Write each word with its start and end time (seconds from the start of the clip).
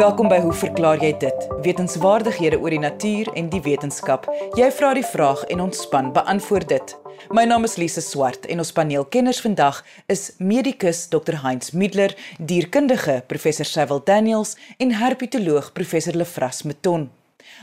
Welkom 0.00 0.30
by 0.32 0.38
Hoe 0.40 0.54
verklaar 0.56 0.96
jy 1.04 1.10
dit? 1.20 1.42
Wetenskapwaardighede 1.60 2.56
oor 2.56 2.72
die 2.72 2.80
natuur 2.80 3.28
en 3.36 3.52
die 3.52 3.60
wetenskap. 3.60 4.24
Jy 4.56 4.72
vra 4.72 4.96
die 4.96 5.04
vraag 5.04 5.44
en 5.52 5.60
ons 5.66 5.82
span 5.84 6.08
beantwoord 6.16 6.72
dit. 6.72 6.94
My 7.36 7.44
naam 7.44 7.68
is 7.68 7.76
Lise 7.76 8.00
Swart 8.00 8.48
en 8.48 8.64
ons 8.64 8.72
paneelkenners 8.72 9.44
vandag 9.44 9.84
is 10.08 10.32
medikus 10.40 11.04
Dr 11.12 11.36
Heinz 11.42 11.76
Middler, 11.76 12.16
dierkundige 12.40 13.20
professor 13.28 13.68
Cecil 13.68 14.00
Daniels 14.08 14.56
en 14.80 14.96
herpetoloog 14.96 15.68
professor 15.76 16.16
Lefras 16.16 16.64
Meton. 16.64 17.12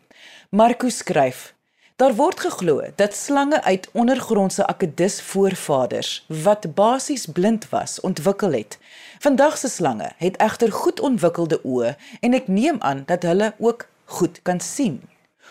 Marco 0.51 0.89
skryf: 0.89 1.55
Daar 1.99 2.15
word 2.15 2.41
geglo 2.41 2.83
dat 2.97 3.15
slange 3.15 3.63
uit 3.63 3.89
ondergrondse 3.93 4.67
akedus 4.67 5.21
voorvaders 5.23 6.25
wat 6.45 6.75
basies 6.75 7.27
blind 7.27 7.69
was, 7.69 8.01
ontwikkel 8.01 8.53
het. 8.53 8.79
Vandag 9.19 9.59
se 9.59 9.69
slange 9.69 10.13
het 10.17 10.37
egter 10.37 10.73
goed 10.73 11.01
ontwikkelde 11.01 11.59
oë 11.65 11.97
en 12.21 12.39
ek 12.39 12.47
neem 12.47 12.79
aan 12.81 13.03
dat 13.07 13.27
hulle 13.27 13.55
ook 13.59 13.89
goed 14.05 14.43
kan 14.43 14.61
sien. 14.61 15.03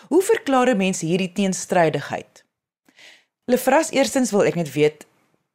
Hoe 0.08 0.22
verklaar 0.22 0.76
mense 0.76 1.06
hierdie 1.06 1.32
teenstrydigheid? 1.32 2.44
Lefras, 3.44 3.90
eerstens 3.90 4.30
wil 4.30 4.48
ek 4.48 4.56
net 4.60 4.72
weet, 4.72 5.06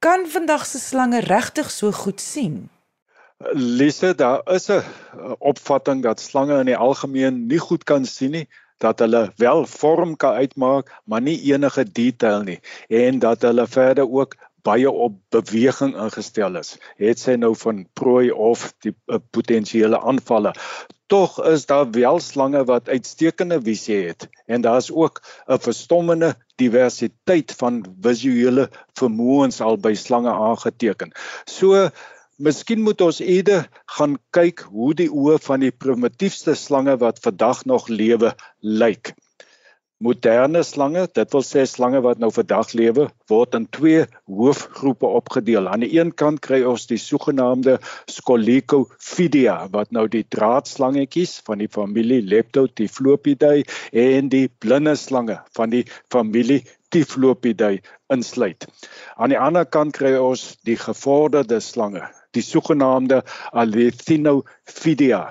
kan 0.03 0.25
vandag 0.27 0.65
se 0.65 0.79
slange 0.79 1.19
regtig 1.23 1.69
so 1.71 1.91
goed 1.91 2.21
sien? 2.21 2.69
Lise, 3.53 4.15
daar 4.15 4.41
is 4.55 4.67
'n 4.69 4.83
opvatting 5.39 6.03
dat 6.03 6.19
slange 6.19 6.59
in 6.59 6.65
die 6.65 6.77
algemeen 6.77 7.47
nie 7.47 7.59
goed 7.59 7.83
kan 7.83 8.05
sien 8.05 8.31
nie, 8.31 8.47
dat 8.77 8.99
hulle 8.99 9.31
wel 9.35 9.65
vorm 9.65 10.15
kan 10.15 10.33
uitmaak, 10.33 10.91
maar 11.05 11.21
nie 11.21 11.39
enige 11.53 11.83
detail 11.91 12.41
nie 12.43 12.59
en 12.87 13.19
dat 13.19 13.41
hulle 13.41 13.67
verder 13.67 14.09
ook 14.09 14.35
baie 14.63 14.91
op 14.91 15.19
beweging 15.35 15.93
ingestel 15.99 16.57
is. 16.59 16.77
Het 17.01 17.19
sy 17.19 17.35
nou 17.39 17.53
van 17.59 17.85
prooi 17.99 18.31
of 18.31 18.71
die 18.85 18.93
uh, 18.93 19.19
potensiële 19.35 19.99
aanvalle. 19.99 20.53
Tog 21.11 21.37
is 21.45 21.65
daar 21.69 21.91
wel 21.91 22.19
slange 22.23 22.63
wat 22.65 22.89
uitstekende 22.89 23.59
visie 23.61 23.99
het 24.07 24.27
en 24.47 24.63
daar's 24.65 24.89
ook 24.91 25.21
'n 25.47 25.59
verstommende 25.59 26.35
diversiteit 26.55 27.51
van 27.59 27.83
visuele 28.01 28.69
vermoëns 28.99 29.61
al 29.61 29.77
by 29.77 29.93
slange 29.93 30.31
aangeteken. 30.31 31.11
So 31.45 31.89
Miskien 32.37 32.81
moet 32.81 33.01
ons 33.01 33.19
eerder 33.21 33.67
gaan 33.85 34.15
kyk 34.33 34.63
hoe 34.73 34.93
die 34.97 35.09
oë 35.09 35.37
van 35.45 35.61
die 35.61 35.71
primitiefste 35.71 36.55
slange 36.57 36.95
wat 36.97 37.21
vandag 37.21 37.61
nog 37.69 37.87
lewe 37.87 38.33
lyk. 38.59 39.13
Moderne 40.03 40.63
slange, 40.67 41.05
dit 41.15 41.29
wil 41.31 41.43
sê 41.47 41.61
slange 41.69 42.01
wat 42.03 42.19
nou 42.19 42.27
vandag 42.35 42.73
lewe, 42.75 43.05
word 43.31 43.53
in 43.55 43.67
twee 43.71 44.01
hoofgroepe 44.27 45.07
opgedeel. 45.19 45.69
Aan 45.71 45.85
die 45.85 45.93
een 45.95 46.09
kant 46.19 46.41
kry 46.43 46.59
ons 46.67 46.89
die 46.89 46.97
sogenaamde 46.99 47.77
Scolicophidia 48.11 49.53
wat 49.71 49.93
nou 49.95 50.03
die 50.11 50.25
draadslangetjies 50.35 51.37
van 51.47 51.63
die 51.63 51.69
familie 51.71 52.19
Leptotyphlopidae 52.33 53.63
en 54.03 54.27
die 54.33 54.49
blinde 54.65 54.97
slange 54.99 55.37
van 55.55 55.71
die 55.71 55.85
familie 56.11 56.65
Typhlopidae 56.91 57.79
insluit. 58.11 58.67
Aan 59.15 59.31
die 59.31 59.39
ander 59.39 59.63
kant 59.63 59.95
kry 59.95 60.17
ons 60.19 60.57
die 60.67 60.75
gevorderde 60.81 61.61
slange, 61.63 62.03
die 62.35 62.43
sogenaamde 62.43 63.21
Alethinophidia 63.55 65.23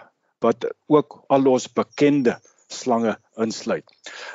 wat 0.43 0.65
ook 0.89 1.21
al 1.29 1.53
ons 1.53 1.69
bekende 1.69 2.39
slange 2.73 3.17
insluit. 3.41 3.85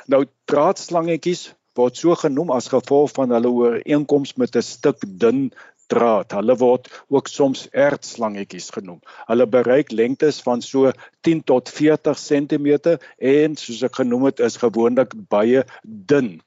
Nou 0.06 0.24
draadslangetjies 0.50 1.48
word 1.78 1.98
so 1.98 2.14
genoem 2.18 2.50
as 2.54 2.70
gevolg 2.72 3.12
van 3.16 3.34
hulle 3.34 3.50
ooreenkoms 3.54 4.36
met 4.42 4.56
'n 4.56 4.62
stuk 4.62 5.04
dun 5.24 5.50
draad. 5.88 6.32
Hulle 6.36 6.56
word 6.60 6.88
ook 7.08 7.28
soms 7.28 7.66
ertslangetjies 7.72 8.70
genoem. 8.76 9.00
Hulle 9.28 9.46
bereik 9.46 9.92
lengtes 9.92 10.40
van 10.44 10.62
so 10.64 10.92
10 11.26 11.42
tot 11.48 11.72
40 11.72 12.18
cm 12.18 12.68
en 13.18 13.56
soos 13.56 13.82
ek 13.88 14.00
genoem 14.02 14.28
het 14.28 14.42
is 14.44 14.60
gewoonlik 14.60 15.16
baie 15.32 15.64
dun. 15.82 16.40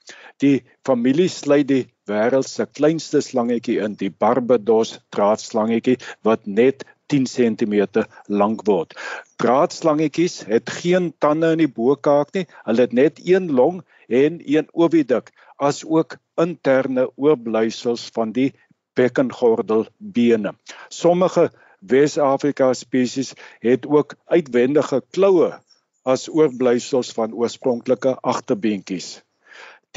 Die 0.44 0.62
familie 0.88 1.30
sluit 1.30 1.68
die 1.68 1.84
wêreld 2.10 2.50
se 2.50 2.66
kleinste 2.66 3.22
slangetjie 3.22 3.80
in, 3.82 3.96
die 3.96 4.12
Barbados 4.12 5.00
draadslangetjie 5.16 5.98
wat 6.28 6.46
net 6.46 6.86
10 7.12 7.28
cm 7.28 8.06
lank 8.42 8.66
word. 8.68 8.96
Draadslangetjies 9.42 10.42
het 10.48 10.70
geen 10.82 11.12
tande 11.24 11.52
in 11.56 11.64
die 11.66 11.72
bokaak 11.72 12.34
nie. 12.38 12.46
Hulle 12.68 12.88
het 12.88 12.96
net 12.96 13.22
een 13.28 13.52
long 13.52 13.82
en 14.08 14.40
een 14.44 14.70
oviduct 14.72 15.34
as 15.62 15.84
ook 15.86 16.18
interne 16.42 17.10
oorblyfsels 17.16 18.10
van 18.16 18.32
die 18.36 18.52
bekkengordelbene. 18.98 20.56
Sommige 20.90 21.50
Wes-Afrika 21.80 22.74
spesies 22.74 23.34
het 23.60 23.88
ook 23.88 24.16
uitwendige 24.26 25.02
kloue 25.12 25.52
as 26.04 26.30
oorblyfsels 26.30 27.12
van 27.18 27.34
oorspronklike 27.34 28.16
agterbeentjies. 28.22 29.22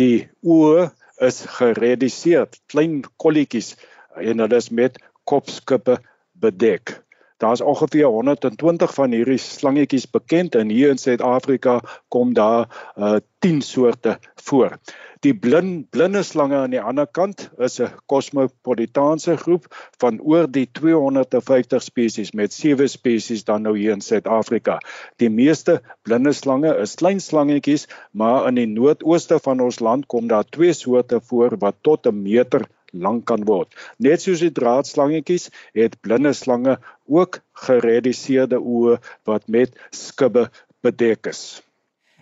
Die 0.00 0.28
oë 0.42 0.90
is 1.22 1.44
gereduseer, 1.58 2.48
klein 2.66 3.02
kolletjies 3.16 3.74
en 4.18 4.42
hulle 4.42 4.60
is 4.60 4.70
met 4.70 4.98
kopskippe 5.28 6.00
bedek. 6.32 7.03
Daar's 7.44 7.60
ongeveer 7.60 8.06
120 8.06 8.94
van 8.94 9.12
hierdie 9.12 9.38
slangetjies 9.38 10.06
bekend 10.10 10.54
en 10.56 10.70
hier 10.72 10.94
in 10.94 10.98
Suid-Afrika 10.98 11.74
kom 12.08 12.30
daar 12.32 12.92
uh, 12.96 13.18
10 13.44 13.60
soorte 13.60 14.14
voor. 14.46 14.78
Die 15.20 15.34
blind 15.36 15.90
blinde 15.92 16.22
slange 16.24 16.56
aan 16.56 16.72
die 16.72 16.80
ander 16.80 17.06
kant 17.18 17.50
is 17.66 17.76
'n 17.80 17.90
kosmopolitaanse 18.12 19.36
groep 19.42 19.68
van 20.00 20.20
oor 20.20 20.48
die 20.48 20.64
250 20.80 21.84
spesies 21.84 22.32
met 22.32 22.52
sewe 22.52 22.86
spesies 22.88 23.44
dan 23.44 23.62
nou 23.68 23.76
hier 23.78 23.92
in 23.92 24.00
Suid-Afrika. 24.00 24.78
Die 25.16 25.30
meeste 25.30 25.82
blinde 26.02 26.32
slange 26.32 26.72
is 26.86 26.94
klein 26.94 27.20
slangetjies, 27.20 27.86
maar 28.12 28.48
in 28.48 28.54
die 28.54 28.70
noordooste 28.72 29.38
van 29.38 29.60
ons 29.60 29.80
land 29.80 30.06
kom 30.06 30.32
daar 30.32 30.48
twee 30.48 30.72
soorte 30.72 31.20
voor 31.20 31.58
wat 31.58 31.76
tot 31.82 32.06
'n 32.06 32.22
meter 32.22 32.64
lank 32.94 33.26
kan 33.30 33.44
word. 33.48 33.74
Net 33.98 34.22
soos 34.22 34.42
die 34.44 34.52
draadslangetjies 34.54 35.50
het 35.74 35.98
blinde 36.00 36.32
slange 36.32 36.78
ook 37.06 37.40
gereduseerde 37.66 38.60
oë 38.60 38.98
wat 39.28 39.48
met 39.48 39.76
skubbe 39.90 40.48
bedek 40.84 41.26
is. 41.32 41.62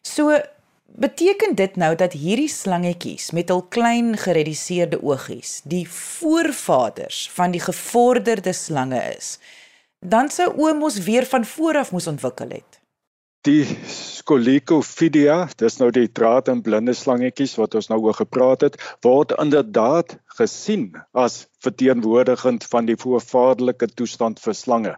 So 0.03 0.35
Beteken 0.93 1.55
dit 1.57 1.77
nou 1.81 1.95
dat 1.97 2.13
hierdie 2.13 2.51
slangetjies 2.53 3.31
met 3.33 3.49
hul 3.49 3.63
klein 3.73 4.13
gereduseerde 4.21 4.99
oogies 5.01 5.61
die 5.65 5.87
voorvaders 5.89 7.31
van 7.33 7.55
die 7.55 7.63
gevorderde 7.65 8.53
slange 8.53 9.01
is? 9.17 9.39
Dan 10.05 10.29
sou 10.29 10.51
oomos 10.59 10.99
weer 11.07 11.25
van 11.27 11.49
voor 11.49 11.79
af 11.81 11.93
moes 11.97 12.07
ontwikkel 12.07 12.53
het. 12.59 12.72
Die 13.43 13.65
Scolicophidia, 13.91 15.49
dis 15.59 15.81
nou 15.81 15.89
die 15.91 16.07
draad 16.15 16.47
en 16.47 16.61
blinde 16.63 16.93
slangetjies 16.95 17.57
wat 17.59 17.73
ons 17.75 17.89
nou 17.91 17.97
oor 18.05 18.15
gepraat 18.15 18.63
het, 18.63 18.77
word 19.03 19.33
inderdaad 19.43 20.15
gesien 20.39 20.85
as 21.19 21.41
verteenwoordigend 21.67 22.63
van 22.71 22.87
die 22.87 22.95
voorvaderlike 22.95 23.89
toestand 23.99 24.39
vir 24.45 24.55
slange. 24.55 24.95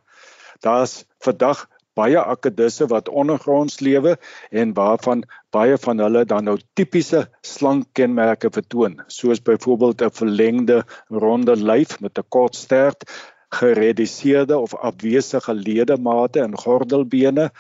Daar's 0.61 1.07
vandag 1.25 1.65
baie 1.97 2.21
akedisse 2.21 2.91
wat 2.93 3.09
ondergronds 3.09 3.81
lewe 3.81 4.19
en 4.53 4.77
waarvan 4.77 5.25
baie 5.57 5.81
van 5.81 6.05
hulle 6.05 6.27
dan 6.29 6.45
nou 6.45 6.59
tipiese 6.77 7.25
slankkenmerke 7.41 8.53
vertoon, 8.53 9.01
soos 9.09 9.41
byvoorbeeld 9.41 10.05
'n 10.05 10.19
verlengde 10.21 10.83
ronde 11.09 11.57
lyf 11.57 11.97
met 12.01 12.19
'n 12.19 12.29
kort 12.29 12.61
stert, 12.61 13.09
gereduseerde 13.55 14.59
of 14.59 14.75
afwesige 14.75 15.55
ledemate 15.55 16.41
en 16.41 16.59
gordelbene, 16.59 17.51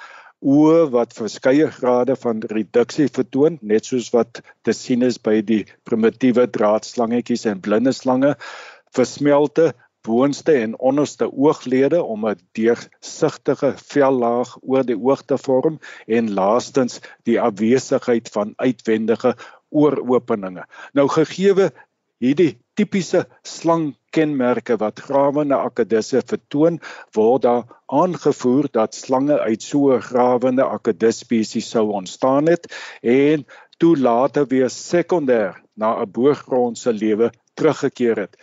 oë 0.45 0.91
wat 0.93 1.17
verskeie 1.17 1.71
grade 1.73 2.17
van 2.21 2.43
reduksie 2.51 3.09
vertoon, 3.09 3.57
net 3.63 3.89
soos 3.89 4.11
wat 4.13 4.43
te 4.63 4.75
sien 4.77 5.03
is 5.03 5.17
by 5.17 5.41
die 5.41 5.63
primitiewe 5.89 6.45
draadslangetjies 6.53 7.47
en 7.49 7.63
blinde 7.65 7.95
slange, 7.97 8.35
versmelte 8.95 9.73
boonste 10.05 10.53
en 10.61 10.77
onderste 10.79 11.31
ooglede 11.33 12.03
om 12.03 12.27
'n 12.29 12.37
deursigtige 12.53 13.73
vellaag 13.93 14.57
oor 14.61 14.85
die 14.85 14.99
oog 15.01 15.23
te 15.25 15.39
vorm 15.39 15.79
en 16.07 16.35
laastens 16.35 17.01
die 17.25 17.41
afwesigheid 17.41 18.29
van 18.29 18.53
uitwendige 18.57 19.35
ooropeninge. 19.71 20.65
Nou 20.93 21.09
gegeewe 21.09 21.73
hierdie 22.21 22.59
tipiese 22.75 23.27
slangkenmerke 24.15 24.77
wat 24.79 25.01
grawende 25.01 25.57
akedisse 25.57 26.23
vertoon, 26.23 26.79
word 27.15 27.43
daar 27.43 27.65
aangevoer 27.87 28.69
dat 28.73 28.95
slange 28.95 29.39
uit 29.41 29.63
so 29.63 29.91
'n 29.93 30.01
grawende 30.01 30.65
akedus 30.65 31.19
spesies 31.19 31.71
sou 31.71 31.91
ontstaan 31.93 32.47
het 32.47 32.67
en 33.03 33.45
toe 33.79 33.97
later 33.97 34.47
weer 34.47 34.71
sekondêr 34.71 35.55
na 35.75 36.01
'n 36.03 36.11
boergrondse 36.11 36.93
lewe 36.93 37.33
teruggekeer 37.55 38.17
het. 38.17 38.37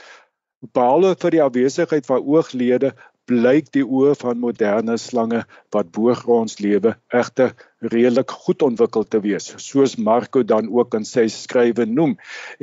Behalwe 0.74 1.16
vir 1.16 1.32
die 1.32 1.44
afwesigheid 1.44 2.06
van 2.06 2.26
ooglede 2.26 2.94
blyk 3.32 3.70
die 3.76 3.84
oë 3.88 4.16
van 4.20 4.40
moderne 4.44 4.98
slange 5.00 5.42
wat 5.76 5.92
boogronds 5.96 6.58
lewe 6.64 6.92
egter 7.20 7.54
redelik 7.94 8.34
goed 8.44 8.66
ontwikkel 8.68 9.08
te 9.08 9.22
wees 9.24 9.48
soos 9.66 9.96
Marco 10.10 10.44
dan 10.54 10.68
ook 10.80 10.98
in 11.00 11.08
sy 11.08 11.28
skrywe 11.32 11.88
noem 11.88 12.18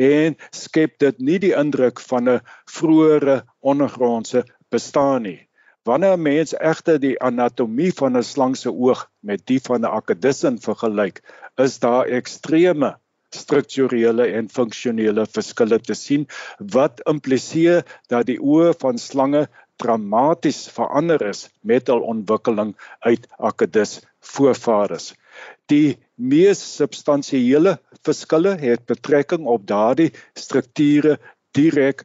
en 0.09 0.37
skep 0.62 0.99
dit 1.05 1.25
nie 1.31 1.38
die 1.47 1.55
indruk 1.62 2.05
van 2.11 2.29
'n 2.35 2.41
vroeëre 2.76 3.41
ondergrondse 3.73 4.44
bestaan 4.75 5.23
nie. 5.23 5.41
Wanneer 5.88 6.17
'n 6.19 6.26
mens 6.29 6.55
egter 6.73 7.00
die 7.00 7.17
anatomie 7.31 7.93
van 8.00 8.17
'n 8.17 8.29
slang 8.32 8.56
se 8.56 8.70
oog 8.70 9.09
met 9.20 9.47
die 9.47 9.61
van 9.69 9.81
'n 9.81 9.94
akedissin 9.99 10.59
vergelyk 10.69 11.23
is 11.56 11.79
daar 11.79 12.05
ekstreme 12.20 12.97
strukturele 13.31 14.26
en 14.38 14.49
funksionele 14.49 15.26
verskille 15.26 15.79
te 15.79 15.94
sien 15.94 16.26
wat 16.75 17.00
impliseer 17.12 17.85
dat 18.09 18.26
die 18.26 18.38
oë 18.41 18.75
van 18.85 18.99
slange 18.99 19.49
dramaties 19.83 20.67
verander 20.75 21.23
is 21.29 21.47
met 21.63 21.91
hul 21.93 22.03
ontwikkeling 22.13 22.75
uit 23.07 23.27
akedus 23.51 23.99
voorvaders. 24.35 25.13
Die 25.71 25.99
mees 26.15 26.61
substansiële 26.77 27.79
verskille 28.07 28.57
het 28.63 28.87
betrekking 28.91 29.47
op 29.47 29.67
daardie 29.67 30.11
strukture 30.35 31.19
direk 31.57 32.05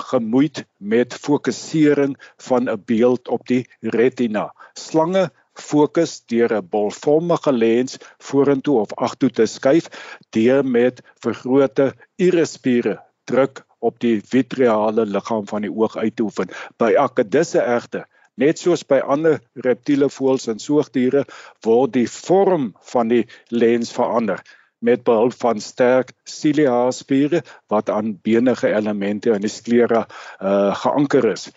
gemoeid 0.00 0.64
met 0.78 1.14
fokusering 1.14 2.16
van 2.46 2.70
'n 2.70 2.82
beeld 2.86 3.28
op 3.28 3.46
die 3.46 3.66
retina. 3.80 4.54
Slange 4.74 5.30
fokus 5.54 6.22
deur 6.26 6.52
'n 6.56 6.68
bolvormige 6.70 7.52
lens 7.52 7.98
vorentoe 8.18 8.80
of 8.80 8.94
agtertoe 8.94 9.30
te 9.30 9.46
skuif 9.46 9.86
deur 10.30 10.64
met 10.64 11.02
vergrote 11.20 11.94
irispiere 12.16 13.00
druk 13.24 13.64
op 13.80 13.98
die 14.04 14.20
vitreale 14.32 15.06
liggaam 15.06 15.46
van 15.48 15.66
die 15.66 15.72
oog 15.72 15.96
uit 15.96 16.16
te 16.16 16.26
oefen. 16.28 16.52
By 16.78 16.94
akedisse 17.00 17.62
egter 17.64 18.06
Net 18.40 18.60
soos 18.60 18.84
by 18.88 19.00
ander 19.14 19.40
reptiele 19.66 20.06
voëls 20.08 20.46
en 20.48 20.60
soogdiere 20.62 21.26
word 21.66 21.92
die 21.96 22.06
vorm 22.08 22.70
van 22.92 23.10
die 23.12 23.24
lens 23.52 23.90
verander 23.92 24.40
met 24.80 25.02
behulp 25.04 25.34
van 25.40 25.60
sterk 25.60 26.12
ciliaspiere 26.24 27.42
wat 27.72 27.90
aan 27.90 28.14
benige 28.22 28.68
elemente 28.72 29.34
in 29.36 29.44
die 29.44 29.52
sklera 29.52 30.06
uh, 30.06 30.74
geanker 30.82 31.28
is. 31.32 31.48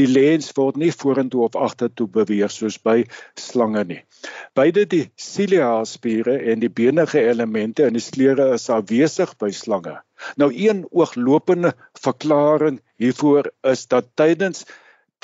Die 0.00 0.08
lens 0.08 0.50
word 0.56 0.80
nie 0.80 0.92
vorentoe 0.92 1.44
of 1.44 1.58
agtertoe 1.60 2.08
beweeg 2.08 2.52
soos 2.54 2.78
by 2.80 3.02
slange 3.38 3.84
nie. 3.84 4.00
Beide 4.56 4.86
die 4.88 5.06
ciliaspiere 5.20 6.38
en 6.52 6.64
die 6.64 6.72
benige 6.72 7.20
elemente 7.20 7.88
in 7.88 7.98
die 7.98 8.04
sklera 8.04 8.52
is 8.56 8.68
afwesig 8.72 9.36
by 9.40 9.52
slange. 9.54 9.98
Nou 10.40 10.50
een 10.52 10.86
ooglopende 10.90 11.74
verklaring 12.00 12.80
hiervoor 13.00 13.52
is 13.68 13.86
dat 13.92 14.12
tydens 14.20 14.64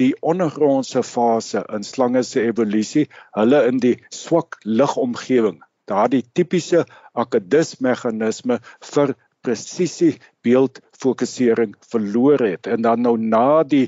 die 0.01 0.13
ondergrondse 0.21 1.01
fase 1.03 1.63
in 1.73 1.85
slange 1.85 2.23
se 2.23 2.43
evolusie 2.45 3.07
hulle 3.39 3.63
in 3.71 3.81
die 3.81 3.97
swak 4.13 4.59
ligomgewing 4.65 5.63
daardie 5.91 6.25
tipiese 6.35 6.85
akedusmeganisme 7.15 8.59
vir 8.93 9.15
presisie 9.47 10.17
beeldfokusering 10.47 11.77
verloor 11.91 12.43
het 12.47 12.67
en 12.67 12.83
dan 12.87 13.07
nou 13.07 13.17
na 13.19 13.63
die 13.63 13.87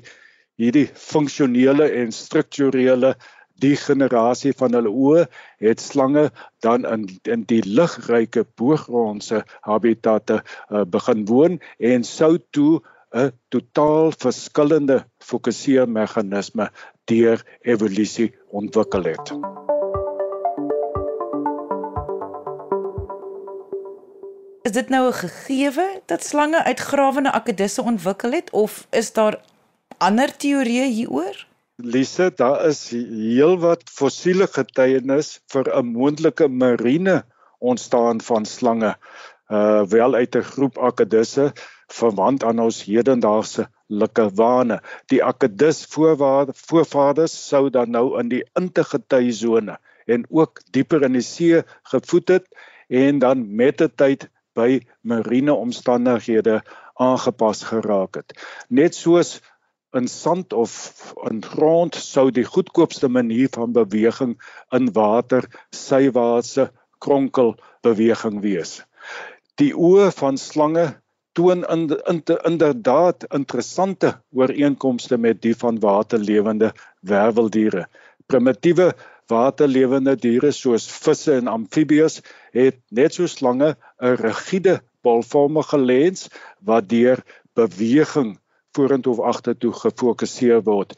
hierdie 0.58 0.86
funksionele 0.94 1.88
en 2.00 2.14
strukturele 2.14 3.14
die 3.62 3.74
generasie 3.78 4.52
van 4.58 4.76
hulle 4.78 4.90
oë 4.90 5.24
het 5.64 5.82
slange 5.82 6.28
dan 6.64 6.86
in 6.86 7.08
in 7.34 7.42
die 7.50 7.62
ligryke 7.66 8.44
boogrondse 8.60 9.42
habitatte 9.66 10.40
uh, 10.42 10.84
begin 10.84 11.26
woon 11.30 11.58
en 11.78 12.06
sou 12.06 12.36
toe 12.50 12.80
'n 13.16 13.32
totaal 13.48 14.12
verskillende 14.12 14.98
fokuseermeganisme 15.30 16.70
deur 17.10 17.44
evolusie 17.62 18.34
ontwikkel 18.52 19.04
het. 19.04 19.77
Is 24.68 24.74
dit 24.74 24.88
nou 24.92 25.08
'n 25.08 25.12
gegewe 25.24 26.00
dat 26.06 26.24
slange 26.24 26.64
uitgrawende 26.64 27.30
akedisse 27.32 27.82
ontwikkel 27.82 28.32
het 28.32 28.50
of 28.50 28.86
is 28.90 29.12
daar 29.12 29.40
ander 29.98 30.36
teorieë 30.36 30.88
hieroor? 30.96 31.46
Lise, 31.76 32.32
daar 32.36 32.66
is 32.66 32.90
heelwat 32.90 33.82
fossiele 33.98 34.46
getuienis 34.46 35.40
vir 35.46 35.72
'n 35.78 35.86
moontlike 35.86 36.48
marine 36.48 37.24
ontstaan 37.58 38.20
van 38.20 38.44
slange, 38.44 38.92
uh 39.48 39.82
wel 39.96 40.14
uit 40.14 40.36
'n 40.36 40.50
groep 40.52 40.78
akedisse 40.78 41.52
verwant 41.86 42.44
aan 42.44 42.58
ons 42.58 42.84
hedendaagse 42.84 43.68
likkewane. 43.86 44.82
Die 45.06 45.24
akedis 45.24 45.86
voorvaders 46.68 47.48
sou 47.48 47.70
dan 47.70 47.90
nou 47.90 48.18
in 48.20 48.28
die 48.28 48.44
integriteit 48.54 49.34
sone 49.34 49.78
en 50.06 50.26
ook 50.28 50.60
dieper 50.70 51.02
in 51.02 51.12
die 51.12 51.28
see 51.34 51.62
gevoed 51.82 52.28
het 52.28 52.46
en 52.88 53.18
dan 53.18 53.54
met 53.56 53.78
die 53.78 53.94
tyd 53.94 54.28
by 54.58 54.80
marine 55.06 55.54
omstandighede 55.54 56.58
aangepas 56.98 57.62
geraak 57.70 58.18
het. 58.20 58.34
Net 58.68 58.98
soos 58.98 59.38
in 59.96 60.08
sand 60.08 60.52
of 60.52 60.72
in 61.30 61.40
grond 61.44 61.96
sou 61.96 62.28
die 62.34 62.44
goedkoopste 62.44 63.08
manier 63.08 63.48
van 63.54 63.72
beweging 63.72 64.36
in 64.76 64.92
water 64.92 65.46
sywaartse 65.72 66.68
kronkel 66.98 67.54
beweging 67.86 68.42
wees. 68.44 68.80
Die 69.58 69.72
oë 69.74 70.10
van 70.18 70.36
slange 70.38 70.88
toon 71.38 71.64
in, 71.70 71.88
in, 72.10 72.20
in 72.26 72.38
inderdaad 72.50 73.24
interessante 73.34 74.16
ooreenkomste 74.34 75.18
met 75.18 75.42
die 75.42 75.54
van 75.56 75.78
waterlewende 75.80 76.72
werweldiere. 77.00 77.86
Primitiewe 78.26 78.92
waterlewende 79.28 80.16
diere 80.16 80.50
soos 80.56 80.88
visse 81.04 81.34
en 81.36 81.50
amfibieë 81.52 82.08
het 82.56 82.78
net 82.98 83.14
so 83.14 83.26
slange 83.26 83.70
'n 84.00 84.16
rigiede 84.24 84.80
bolvormige 85.02 85.78
lens 85.78 86.28
wat 86.70 86.88
deur 86.88 87.22
beweging 87.54 88.38
vorentoe 88.76 89.12
of 89.12 89.20
agtertoe 89.32 89.72
gefokuseer 89.72 90.62
word. 90.62 90.94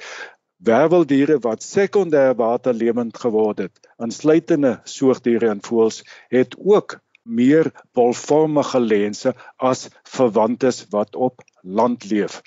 Werweldiere 0.61 1.39
wat 1.47 1.63
sekondêr 1.65 2.35
waterlewend 2.37 3.19
geword 3.19 3.59
het, 3.59 3.77
insluitende 3.97 4.81
soogdiere 4.85 5.49
en 5.49 5.63
voëls, 5.65 6.03
het 6.29 6.57
ook 6.59 6.99
meer 7.23 7.71
bolvormige 7.97 8.81
lense 8.81 9.35
as 9.57 9.89
verwantes 10.03 10.87
wat 10.91 11.17
op 11.17 11.41
land 11.63 12.05
leef. 12.11 12.43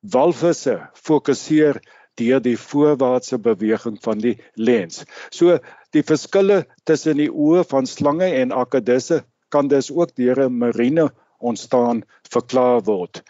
Walvisse 0.00 0.90
fokuseer 0.92 1.80
deur 2.20 2.40
die 2.42 2.56
voorwaartse 2.58 3.38
beweging 3.38 3.98
van 4.02 4.18
die 4.18 4.36
lens. 4.54 5.04
So 5.30 5.58
die 5.90 6.02
verskille 6.02 6.64
tussen 6.84 7.16
die 7.16 7.30
oë 7.30 7.64
van 7.70 7.86
slange 7.86 8.30
en 8.40 8.52
akedisse 8.52 9.24
kan 9.48 9.68
dus 9.68 9.90
ook 9.90 10.14
deur 10.14 10.46
'n 10.46 10.58
marine 10.58 11.10
ontstaan 11.38 12.02
verklaar 12.30 12.82
word. 12.82 13.22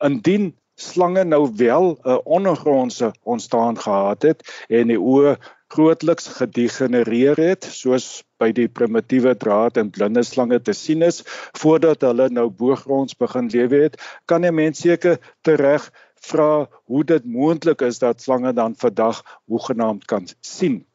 Indien 0.00 0.54
slange 0.74 1.24
nou 1.24 1.52
wel 1.56 1.98
'n 2.02 2.20
ondergrondse 2.24 3.12
ontstaan 3.22 3.78
gehad 3.78 4.22
het 4.22 4.64
en 4.68 4.86
die 4.88 5.00
oë 5.00 5.36
grootliks 5.68 6.28
gedegenereer 6.38 7.36
het 7.36 7.64
soos 7.64 8.24
by 8.40 8.52
die 8.56 8.68
primitiewe 8.68 9.34
draad 9.36 9.76
en 9.76 9.90
blinde 9.90 10.22
slange 10.22 10.60
te 10.64 10.72
sien 10.72 11.02
is 11.02 11.22
voordat 11.60 12.06
hulle 12.06 12.28
nou 12.32 12.48
boogronds 12.48 13.16
begin 13.16 13.50
lewe 13.52 13.82
het, 13.82 13.98
kan 14.24 14.46
'n 14.46 14.54
mens 14.54 14.80
seker 14.80 15.18
tereg 15.42 15.90
vra 16.20 16.68
hoe 16.84 17.04
dit 17.04 17.24
moontlik 17.24 17.80
is 17.80 17.98
dat 17.98 18.22
slange 18.22 18.52
dan 18.52 18.74
vandag 18.76 19.22
hoegenaamd 19.44 20.04
kan 20.04 20.28
sien. 20.40 20.86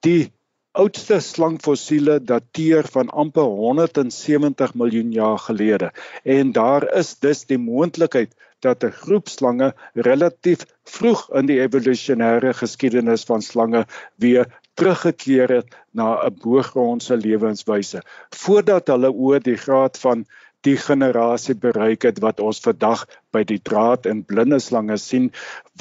Die 0.00 0.32
oudste 0.76 1.20
slangfossiele 1.20 2.18
dateer 2.20 2.84
van 2.92 3.08
amper 3.08 3.42
170 3.42 4.74
miljoen 4.74 5.12
jaar 5.12 5.38
gelede 5.38 5.92
en 6.22 6.52
daar 6.52 6.84
is 6.98 7.14
dus 7.18 7.46
die 7.48 7.58
moontlikheid 7.58 8.34
dat 8.60 8.84
'n 8.84 8.92
groep 8.92 9.28
slange 9.28 9.74
relatief 9.94 10.66
vroeg 10.84 11.22
in 11.40 11.46
die 11.46 11.60
evolusionêre 11.60 12.52
geskiedenis 12.60 13.24
van 13.24 13.42
slange 13.42 13.86
weer 14.16 14.46
teruggekeer 14.74 15.48
het 15.48 15.76
na 15.90 16.08
'n 16.26 16.36
boogrondse 16.42 17.16
lewenswyse 17.16 18.02
voordat 18.30 18.86
hulle 18.92 19.12
oor 19.12 19.40
die 19.40 19.56
graad 19.56 19.98
van 19.98 20.26
die 20.66 20.76
generasie 20.76 21.54
bereik 21.62 22.06
het 22.08 22.20
wat 22.24 22.42
ons 22.42 22.60
vandag 22.64 23.06
by 23.34 23.44
die 23.48 23.60
draad 23.70 24.06
en 24.10 24.24
blinde 24.26 24.58
slange 24.62 24.98
sien 25.00 25.30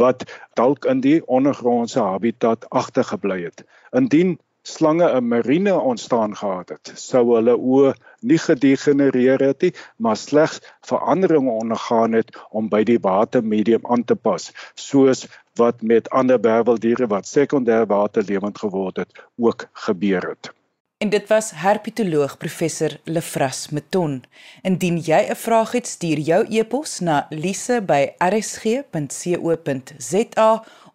wat 0.01 0.25
dalk 0.59 0.85
in 0.91 1.01
die 1.05 1.19
ondergrondse 1.25 2.01
habitat 2.05 2.67
agtergebly 2.69 3.41
het. 3.47 3.65
Indien 4.01 4.37
slange 4.65 5.07
'n 5.17 5.27
marine 5.27 5.73
ontstaan 5.79 6.35
gehad 6.35 6.69
het, 6.69 6.91
sou 6.95 7.23
hulle 7.35 7.55
oë 7.57 7.93
nie 8.21 8.37
gedegenereer 8.37 9.39
het 9.47 9.61
nie, 9.61 9.73
maar 9.97 10.17
slegs 10.17 10.61
veranderinge 10.89 11.51
ondergaan 11.51 12.17
het 12.17 12.33
om 12.49 12.69
by 12.69 12.83
die 12.83 12.99
watermedium 12.99 13.85
aan 13.85 14.03
te 14.03 14.15
pas, 14.15 14.51
soos 14.73 15.27
wat 15.55 15.81
met 15.81 16.09
ander 16.09 16.41
werweldiere 16.41 17.07
wat 17.07 17.29
sekondêr 17.29 17.85
waterlewend 17.87 18.57
geword 18.57 18.97
het, 18.97 19.25
ook 19.37 19.69
gebeur 19.85 20.29
het. 20.33 20.53
En 20.97 21.09
dit 21.09 21.27
was 21.27 21.51
herpetoloog 21.51 22.37
professor 22.37 22.99
Lefras 23.03 23.69
Meton. 23.69 24.23
Indien 24.61 24.97
jy 24.99 25.27
'n 25.29 25.35
vraag 25.35 25.71
het, 25.71 25.87
stuur 25.87 26.17
jou 26.17 26.45
e-pos 26.49 26.99
na 26.99 27.25
lise@rsg.co.za 27.29 27.83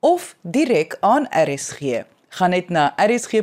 of 0.00 0.36
direk 0.40 0.96
aan 1.00 1.26
RSG. 1.30 1.80
Gaan 2.28 2.50
net 2.50 2.68
na 2.68 2.94
rsg.co.za 2.96 3.42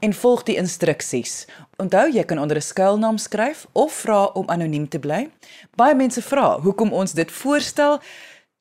en 0.00 0.14
volg 0.14 0.42
die 0.42 0.56
instruksies. 0.56 1.46
Onthou 1.76 2.12
jy 2.12 2.24
kan 2.24 2.38
onder 2.38 2.56
'n 2.56 2.62
skuilnaam 2.62 3.18
skryf 3.18 3.66
of 3.72 3.92
vra 3.92 4.24
om 4.24 4.48
anoniem 4.48 4.88
te 4.88 4.98
bly. 4.98 5.30
Baie 5.74 5.94
mense 5.94 6.22
vra 6.22 6.60
hoekom 6.60 6.92
ons 6.92 7.12
dit 7.12 7.32
voorstel. 7.32 8.00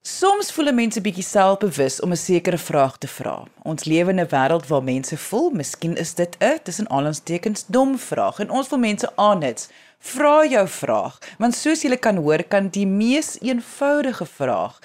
Soms 0.03 0.50
voel 0.51 0.74
mense 0.75 1.00
bietjie 1.00 1.24
selfbewus 1.24 2.01
om 2.03 2.12
'n 2.12 2.19
sekere 2.19 2.57
vraag 2.57 2.98
te 2.98 3.07
vra. 3.07 3.48
Ons 3.63 3.86
lewe 3.86 4.10
in 4.10 4.19
'n 4.19 4.27
wêreld 4.27 4.67
waar 4.67 4.83
mense 4.83 5.17
voel, 5.17 5.50
miskien 5.50 5.95
is 5.95 6.13
dit 6.13 6.36
'n 6.39 6.60
tussen 6.63 6.89
aanhalingstekens 6.89 7.65
dom 7.67 7.98
vraag 7.98 8.39
en 8.39 8.50
ons 8.50 8.69
wil 8.69 8.79
mense 8.79 9.15
aanhits. 9.15 9.69
Vra 10.00 10.45
jou 10.45 10.67
vraag, 10.67 11.19
want 11.38 11.55
soos 11.55 11.81
jy 11.81 11.95
kan 11.95 12.17
hoor, 12.17 12.43
kan 12.43 12.67
die 12.67 12.88
mees 12.88 13.39
eenvoudige 13.39 14.25
vraag 14.25 14.79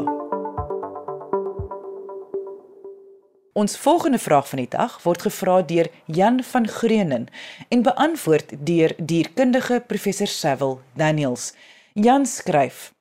Ons 3.53 3.77
volgende 3.77 4.19
vraag 4.19 4.49
van 4.49 4.59
die 4.59 4.69
dag 4.69 5.03
word 5.03 5.23
gevra 5.23 5.63
deur 5.63 5.89
Jan 6.07 6.43
van 6.43 6.69
Greenen 6.69 7.27
en 7.69 7.83
beantwoord 7.83 8.67
deur 8.67 8.95
dierkundige 8.97 9.83
professor 9.87 10.27
Sewil 10.27 10.81
Daniels. 10.97 11.55
Jan 11.93 12.27
skryf: 12.27 12.93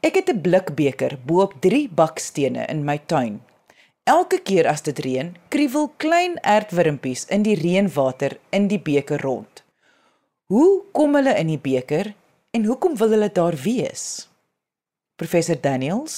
Ek 0.00 0.14
het 0.14 0.28
'n 0.32 0.40
blikbeker 0.40 1.18
bo-op 1.26 1.54
3 1.60 1.88
bakstene 1.88 2.66
in 2.66 2.84
my 2.84 2.98
tuin. 3.06 3.42
Elke 4.04 4.42
keer 4.42 4.66
as 4.66 4.82
dit 4.82 4.98
reën, 4.98 5.36
kriewel 5.48 5.92
klein 5.96 6.42
aardwurmpies 6.42 7.24
in 7.24 7.42
die 7.42 7.54
reënwater 7.54 8.38
in 8.50 8.66
die 8.66 8.80
beker 8.80 9.20
rond. 9.20 9.62
Hoe 10.46 10.82
kom 10.92 11.14
hulle 11.14 11.38
in 11.38 11.46
die 11.46 11.58
beker 11.58 12.14
En 12.52 12.64
hoekom 12.68 12.96
wil 13.00 13.14
hulle 13.14 13.30
daar 13.32 13.54
wees? 13.64 14.28
Professor 15.16 15.56
Daniels. 15.60 16.16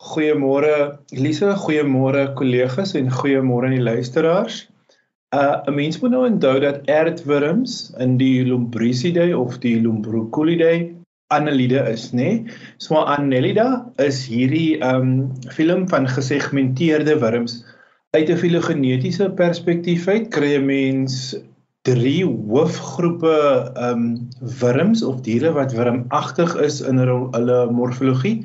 Goeiemôre 0.00 0.76
Lise, 1.12 1.50
goeiemôre 1.64 2.22
kollegas 2.38 2.94
en 2.96 3.10
goeiemôre 3.12 3.68
aan 3.68 3.74
die 3.76 3.82
luisteraars. 3.84 4.62
Uh 5.36 5.58
'n 5.68 5.74
mens 5.76 6.00
moet 6.00 6.14
nou 6.14 6.22
onthou 6.30 6.54
dat 6.64 6.88
aardwurms 6.88 7.74
in 8.06 8.16
die 8.16 8.46
Lombrizidae 8.46 9.36
of 9.36 9.58
die 9.66 9.74
Lombroculidae 9.82 10.78
annelide 11.36 11.84
is, 11.92 12.08
nê? 12.12 12.16
Nee? 12.16 12.56
So 12.78 13.04
Annelida 13.04 13.68
is 14.08 14.24
hierdie 14.32 14.80
um 14.80 15.28
film 15.58 15.88
van 15.92 16.08
gesegmenteerde 16.08 17.18
wurms. 17.20 17.60
Uit 18.16 18.32
'n 18.32 18.40
filogenetiese 18.46 19.28
perspektief 19.44 20.08
uit 20.08 20.32
kry 20.32 20.56
'n 20.56 20.64
mens 20.64 21.36
drie 21.88 22.24
hoofgroepe 22.24 23.36
ehm 23.74 24.00
um, 24.00 24.28
wurms 24.60 25.02
of 25.02 25.20
diere 25.24 25.52
wat 25.56 25.72
wurmagtig 25.72 26.52
is 26.60 26.80
in 26.84 27.00
hulle 27.00 27.60
morfologie. 27.72 28.44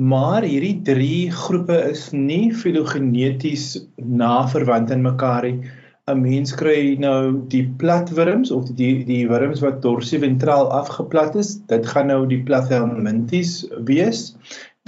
Maar 0.00 0.42
hierdie 0.42 0.80
drie 0.82 1.30
groepe 1.30 1.76
is 1.90 2.08
nie 2.12 2.54
filogeneties 2.56 3.66
na 3.96 4.46
verwant 4.48 4.90
aan 4.90 5.04
mekaar 5.04 5.44
nie. 5.44 5.70
'n 6.08 6.20
Mens 6.20 6.52
kry 6.56 6.96
nou 7.00 7.44
die 7.52 7.64
platwurms 7.80 8.50
of 8.50 8.72
die 8.80 9.04
die 9.04 9.28
wurms 9.28 9.60
wat 9.64 9.82
dorsiventraal 9.84 10.72
afgeplat 10.80 11.36
is. 11.36 11.54
Dit 11.68 11.86
gaan 11.86 12.08
nou 12.12 12.26
die 12.26 12.42
plathelminthes 12.48 13.68
wees. 13.88 14.34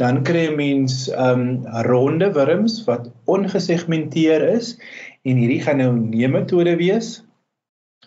Dan 0.01 0.23
kry 0.25 0.49
'n 0.49 0.57
mens 0.57 1.09
um, 1.13 1.65
ronde 1.89 2.33
wurms 2.33 2.85
wat 2.89 3.13
ongesegmenteer 3.25 4.49
is 4.57 4.77
en 5.25 5.37
hierdie 5.37 5.61
gaan 5.61 5.81
nou 5.85 5.93
nematode 5.93 6.77
wees 6.81 7.26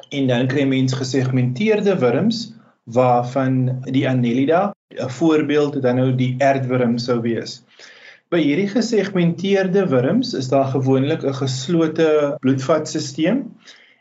en 0.09 0.27
dan 0.27 0.47
kry 0.47 0.63
mens 0.63 0.93
gesegmenteerde 0.93 1.97
wurms 2.01 2.53
waarvan 2.83 3.81
die 3.93 4.07
Annelida 4.09 4.73
'n 4.97 5.09
voorbeeld 5.09 5.81
dan 5.81 5.95
nou 5.95 6.15
die 6.15 6.35
aardwurm 6.39 6.97
sou 6.97 7.19
wees. 7.21 7.61
By 8.29 8.39
hierdie 8.41 8.69
gesegmenteerde 8.69 9.87
wurms 9.89 10.33
is 10.33 10.49
daar 10.49 10.71
gewoonlik 10.73 11.23
'n 11.23 11.33
geslote 11.33 12.37
bloedvatstelsel 12.41 13.43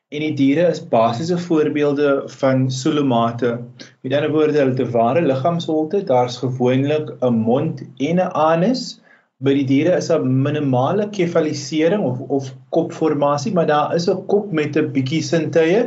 en 0.09 0.25
die 0.25 0.35
diere 0.35 0.69
is 0.73 0.81
basiese 0.89 1.39
voorbeelde 1.39 2.23
van 2.41 2.71
soolomate. 2.71 3.59
Met 4.01 4.13
ander 4.13 4.33
woorde, 4.33 4.59
hulle 4.59 4.77
het 4.77 4.81
'n 4.81 4.91
ware 4.97 5.23
liggaamsholte, 5.23 6.05
daar's 6.05 6.37
gewoonlik 6.45 7.13
'n 7.21 7.35
mond 7.35 7.83
en 7.97 8.17
'n 8.17 8.33
anus 8.33 9.01
by 9.47 9.53
die 9.55 9.67
diere 9.67 9.93
is 9.97 10.09
'n 10.11 10.25
minimale 10.45 11.05
kefalisering 11.17 12.03
of 12.03 12.23
of 12.37 12.49
kopformasie, 12.75 13.53
maar 13.55 13.67
daar 13.67 13.95
is 13.95 14.09
'n 14.09 14.27
kop 14.27 14.53
met 14.53 14.77
'n 14.77 14.91
bietjie 14.97 15.23
sintuie 15.23 15.83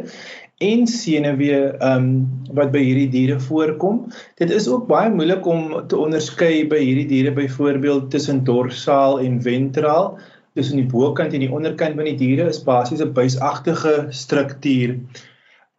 en 0.61 0.85
senuwee 0.87 1.59
um 1.89 2.05
wat 2.57 2.71
by 2.71 2.83
hierdie 2.85 3.09
diere 3.15 3.39
voorkom. 3.39 3.97
Dit 4.39 4.51
is 4.51 4.69
ook 4.69 4.87
baie 4.87 5.09
moeilik 5.09 5.45
om 5.45 5.87
te 5.87 5.97
onderskei 5.97 6.67
by 6.69 6.79
hierdie 6.79 7.07
diere 7.09 7.31
byvoorbeeld 7.31 8.09
tussen 8.11 8.43
dorsaal 8.43 9.19
en 9.19 9.41
ventraal. 9.41 10.17
Tussen 10.55 10.77
die 10.77 10.87
bokant 10.87 11.33
en 11.33 11.43
die 11.43 11.51
onderkant 11.51 11.95
van 11.95 12.05
die 12.05 12.17
diere 12.23 12.47
is 12.47 12.63
basies 12.63 13.01
'n 13.01 13.13
buisagtige 13.13 14.07
struktuur 14.09 14.99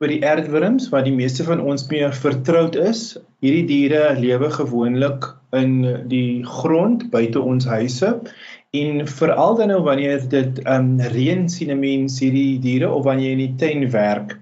vir 0.00 0.08
die 0.08 0.24
aardwurms 0.26 0.90
wat 0.90 1.04
die 1.04 1.14
meeste 1.14 1.44
van 1.44 1.60
ons 1.60 1.88
mee 1.88 2.08
vertroud 2.12 2.76
is. 2.76 3.16
Hierdie 3.40 3.66
diere 3.66 4.18
lewe 4.18 4.50
gewoonlik 4.50 5.32
in 5.52 5.72
die 6.08 6.44
grond 6.48 7.10
buite 7.12 7.40
ons 7.40 7.66
huise 7.68 8.12
en 8.72 9.02
veral 9.08 9.56
dan 9.56 9.68
nou 9.68 9.82
wanneer 9.84 10.22
dit 10.32 10.60
um 10.64 10.94
reën 11.12 11.48
sien 11.48 11.70
'n 11.70 11.80
mens 11.80 12.20
hierdie 12.20 12.58
diere 12.58 12.88
of 12.90 13.04
wanneer 13.04 13.26
jy 13.28 13.32
in 13.32 13.44
die 13.46 13.56
tuin 13.60 13.90
werk. 13.90 14.38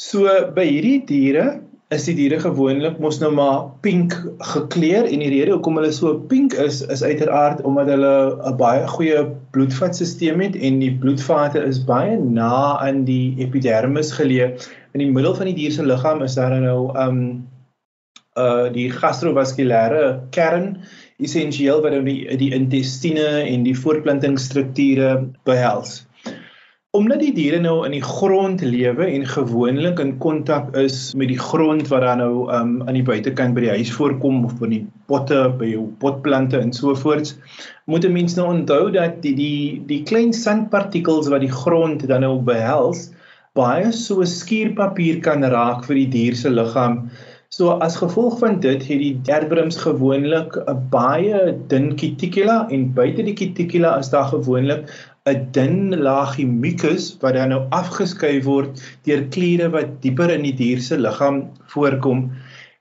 So 0.00 0.24
by 0.54 0.64
hierdie 0.64 1.04
diere 1.04 1.60
is 1.90 2.04
die 2.06 2.14
diere 2.14 2.38
gewoonlik 2.40 3.00
mos 3.02 3.18
nou 3.20 3.32
maar 3.34 3.66
pink 3.82 4.14
gekleur 4.52 5.04
en 5.04 5.24
die 5.24 5.30
rede 5.32 5.52
hoekom 5.52 5.76
hulle 5.80 5.90
so 5.92 6.14
pink 6.30 6.54
is 6.54 6.80
is 6.86 7.02
uiteraard 7.02 7.60
omdat 7.66 7.90
hulle 7.90 8.38
'n 8.46 8.56
baie 8.56 8.86
goeie 8.86 9.26
bloedvatstelsel 9.52 10.38
het 10.40 10.56
en 10.56 10.78
die 10.78 10.92
bloedvate 11.02 11.60
is 11.60 11.84
baie 11.84 12.16
na 12.16 12.78
aan 12.78 13.04
die 13.04 13.34
epidermis 13.38 14.12
geleë. 14.12 14.54
In 14.94 15.04
die 15.04 15.10
middel 15.10 15.34
van 15.34 15.50
die 15.50 15.54
dier 15.54 15.72
se 15.72 15.82
liggaam 15.82 16.22
is 16.22 16.34
daar 16.34 16.60
nou 16.60 16.94
um 16.96 17.42
uh 18.38 18.68
die 18.70 18.90
gastrovaskulêre 18.90 20.20
kern 20.30 20.76
essensieel 21.18 21.82
wat 21.82 21.96
nou 21.96 22.04
die 22.06 22.36
die 22.38 22.52
intestine 22.54 23.42
en 23.42 23.64
die 23.66 23.74
voortplantingsstrukture 23.74 25.10
behels. 25.48 26.04
Omdat 26.90 27.20
die 27.22 27.30
diere 27.30 27.60
nou 27.62 27.84
in 27.86 27.92
die 27.94 28.02
grond 28.02 28.62
lewe 28.66 29.06
en 29.06 29.22
gewoonlik 29.22 30.00
in 30.02 30.16
kontak 30.18 30.72
is 30.74 31.12
met 31.14 31.30
die 31.30 31.38
grond 31.38 31.86
wat 31.92 32.02
dan 32.02 32.18
nou 32.18 32.48
um, 32.50 32.72
aan 32.82 32.98
die 32.98 33.04
buitekant 33.06 33.54
by 33.54 33.62
die 33.62 33.76
huis 33.76 33.92
voorkom 33.94 34.40
of 34.48 34.56
in 34.66 34.74
die 34.74 34.80
potte 35.06 35.38
by 35.60 35.68
jou 35.70 35.84
potplante 36.02 36.58
en 36.58 36.74
so 36.74 36.96
voort, 36.98 37.30
moet 37.86 38.04
'n 38.04 38.12
mens 38.12 38.34
nou 38.34 38.48
onthou 38.50 38.90
dat 38.90 39.22
die 39.22 39.36
die 39.38 39.82
die 39.86 40.02
klein 40.02 40.32
sandpartikels 40.34 41.30
wat 41.30 41.46
die 41.46 41.54
grond 41.62 42.02
dan 42.10 42.26
nou 42.26 42.40
behels, 42.42 43.12
baie 43.54 43.92
so 43.92 44.26
skuurpapier 44.26 45.22
kan 45.22 45.46
raak 45.46 45.86
vir 45.86 45.94
die 45.94 46.10
dier 46.10 46.34
se 46.34 46.50
liggaam. 46.50 47.10
So 47.50 47.72
as 47.82 47.96
gevolg 47.98 48.36
van 48.38 48.60
dit 48.62 48.84
het 48.86 49.00
die 49.02 49.14
derdbrums 49.26 49.76
gewoonlik 49.82 50.54
'n 50.70 50.82
baie 50.90 51.38
dun 51.70 51.88
cuticula 51.98 52.58
en 52.76 52.84
buite 52.98 53.24
die 53.26 53.34
cuticula 53.40 53.96
is 53.98 54.10
daar 54.12 54.28
gewoonlik 54.30 54.84
'n 55.26 55.48
dun 55.56 55.96
laagie 56.06 56.46
mucus 56.46 57.08
wat 57.24 57.34
dan 57.34 57.48
nou 57.50 57.64
afgeskei 57.78 58.36
word 58.46 58.78
deur 59.08 59.24
kliere 59.34 59.66
wat 59.74 59.96
dieper 60.04 60.30
in 60.30 60.46
die 60.46 60.54
dier 60.60 60.78
se 60.78 60.98
liggaam 60.98 61.40
voorkom. 61.74 62.20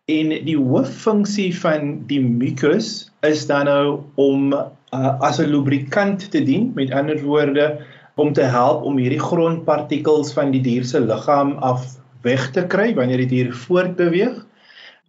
En 0.06 0.30
die 0.46 0.58
hooffunksie 0.58 1.50
van 1.64 2.06
die 2.12 2.22
mucus 2.22 3.10
is 3.26 3.48
dan 3.48 3.66
nou 3.66 4.00
om 4.16 4.54
uh, 4.54 5.18
as 5.20 5.40
'n 5.40 5.50
lubrikant 5.50 6.30
te 6.32 6.44
dien 6.44 6.72
met 6.76 6.92
ander 6.92 7.18
woorde 7.24 7.80
om 8.16 8.34
te 8.34 8.46
help 8.46 8.84
om 8.84 9.02
hierdie 9.02 9.26
grondpartikels 9.32 10.34
van 10.34 10.52
die 10.52 10.62
dier 10.62 10.86
se 10.86 11.00
liggaam 11.00 11.58
af 11.58 11.98
weg 12.22 12.52
te 12.52 12.68
kry 12.68 12.94
wanneer 12.94 13.26
die 13.26 13.34
dier 13.34 13.52
voortbeweeg 13.66 14.46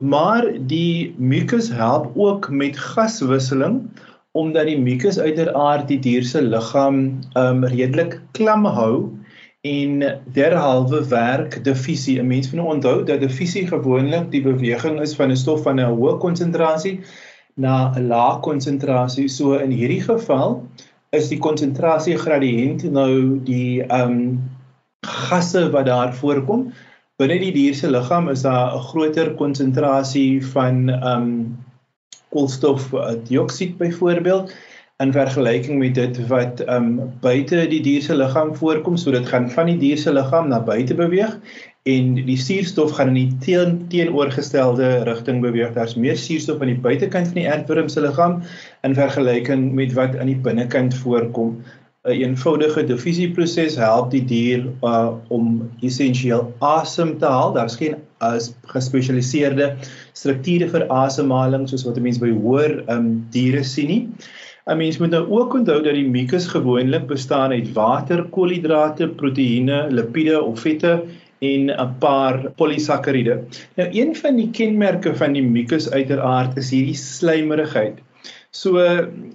maar 0.01 0.47
die 0.67 1.15
mucus 1.19 1.69
help 1.69 2.13
ook 2.17 2.49
met 2.51 2.79
gaswisseling 2.79 3.83
omdat 4.33 4.67
die 4.71 4.79
mucus 4.79 5.19
uiteraard 5.19 5.89
die 5.89 5.99
dier 5.99 6.25
se 6.25 6.41
liggaam 6.43 7.01
um 7.37 7.65
redelik 7.65 8.21
klam 8.33 8.65
hou 8.65 9.11
en 9.61 10.05
derhalwe 10.33 11.03
werk 11.09 11.59
diffusie. 11.65 12.21
'n 12.21 12.27
Mens 12.27 12.51
moet 12.51 12.61
nou 12.63 12.75
onthou 12.75 13.05
dat 13.05 13.21
diffusie 13.21 13.67
gewoonlik 13.67 14.31
die 14.31 14.43
beweging 14.43 15.01
is 15.01 15.15
van 15.15 15.31
'n 15.31 15.37
stof 15.37 15.63
van 15.63 15.81
'n 15.81 15.93
hoë 15.93 16.19
konsentrasie 16.19 17.01
na 17.55 17.93
'n 17.97 18.07
lae 18.07 18.41
konsentrasie. 18.41 19.29
So 19.29 19.53
in 19.53 19.71
hierdie 19.71 20.03
geval 20.03 20.65
is 21.11 21.29
die 21.29 21.39
konsentrasie 21.39 22.17
gradiënt 22.17 22.83
nou 22.91 23.41
die 23.45 23.83
ehm 23.83 24.11
um, 24.11 24.41
gasse 25.01 25.71
wat 25.71 25.87
daar 25.87 26.15
voorkom. 26.15 26.73
Binne 27.21 27.37
die 27.37 27.53
dier 27.53 27.75
se 27.77 27.89
liggaam 27.91 28.31
is 28.33 28.43
daar 28.47 28.73
'n 28.77 28.87
groter 28.91 29.35
konsentrasie 29.37 30.41
van 30.53 30.89
ehm 30.89 31.23
um, 31.23 31.59
koolstofdioksied 32.33 33.77
byvoorbeeld 33.77 34.55
in 35.05 35.13
vergelyking 35.13 35.79
met 35.79 35.95
dit 35.95 36.21
wat 36.29 36.61
ehm 36.61 36.87
um, 37.01 37.11
buite 37.21 37.67
die 37.69 37.83
dier 37.85 38.03
se 38.03 38.17
liggaam 38.17 38.55
voorkom, 38.57 38.97
so 38.97 39.11
dit 39.11 39.29
gaan 39.29 39.51
van 39.51 39.67
die 39.67 39.77
dier 39.83 39.99
se 39.99 40.13
liggaam 40.13 40.49
na 40.49 40.61
buite 40.61 40.95
beweeg 40.95 41.37
en 41.83 42.15
die 42.15 42.37
suurstof 42.37 42.93
gaan 42.97 43.13
in 43.13 43.15
die 43.15 43.37
teen, 43.45 43.77
teenoorgestelde 43.89 45.03
rigting 45.09 45.41
beweeg. 45.41 45.73
Daar's 45.73 45.97
meer 45.97 46.17
suurstof 46.17 46.61
aan 46.61 46.73
die 46.73 46.83
buitekant 46.89 47.33
van 47.33 47.41
die 47.41 47.49
aardwurm 47.53 47.89
se 47.89 48.01
liggaam 48.01 48.41
in 48.83 48.95
vergelyking 48.95 49.73
met 49.73 49.93
wat 49.93 50.17
aan 50.17 50.33
die 50.33 50.41
binnekant 50.49 50.95
voorkom. 51.05 51.57
'n 52.01 52.11
een 52.11 52.21
eenvoudige 52.21 52.85
diffusieproses 52.89 53.75
help 53.77 54.07
die 54.11 54.23
dier 54.25 54.63
uh, 54.83 55.13
om 55.29 55.71
essensieel 55.85 56.47
asem 56.65 57.19
te 57.19 57.27
haal. 57.29 57.53
Daar's 57.53 57.77
geen 57.77 57.97
uh, 58.25 58.39
gespesialiseerde 58.73 59.67
strukture 60.17 60.69
vir 60.73 60.87
asemhaling 60.89 61.67
soos 61.69 61.85
wat 61.85 61.99
'n 61.99 62.07
mens 62.07 62.21
by 62.23 62.31
hoër 62.33 62.73
um, 62.89 63.11
diere 63.35 63.61
sien 63.63 63.93
nie. 63.93 64.09
'n 64.65 64.79
Mens 64.81 64.99
moet 64.99 65.13
nou 65.13 65.27
ook 65.29 65.55
onthou 65.55 65.83
dat 65.83 65.95
die 65.95 66.09
mucus 66.09 66.47
gewoonlik 66.47 67.05
bestaan 67.07 67.53
uit 67.53 67.69
water, 67.77 68.25
koolhidrate, 68.33 69.09
proteïene, 69.09 69.93
lipiede 69.93 70.41
of 70.41 70.61
vette 70.61 71.05
en 71.41 71.69
'n 71.69 71.95
paar 71.99 72.51
polisakkariede. 72.57 73.45
Nou 73.77 73.89
een 73.93 74.17
van 74.17 74.37
die 74.37 74.49
kenmerke 74.51 75.15
van 75.17 75.33
die 75.37 75.45
mucus 75.45 75.91
uiteraard 75.91 76.57
is 76.57 76.71
hierdie 76.71 76.97
slijmerigheid. 76.97 78.01
So 78.51 78.81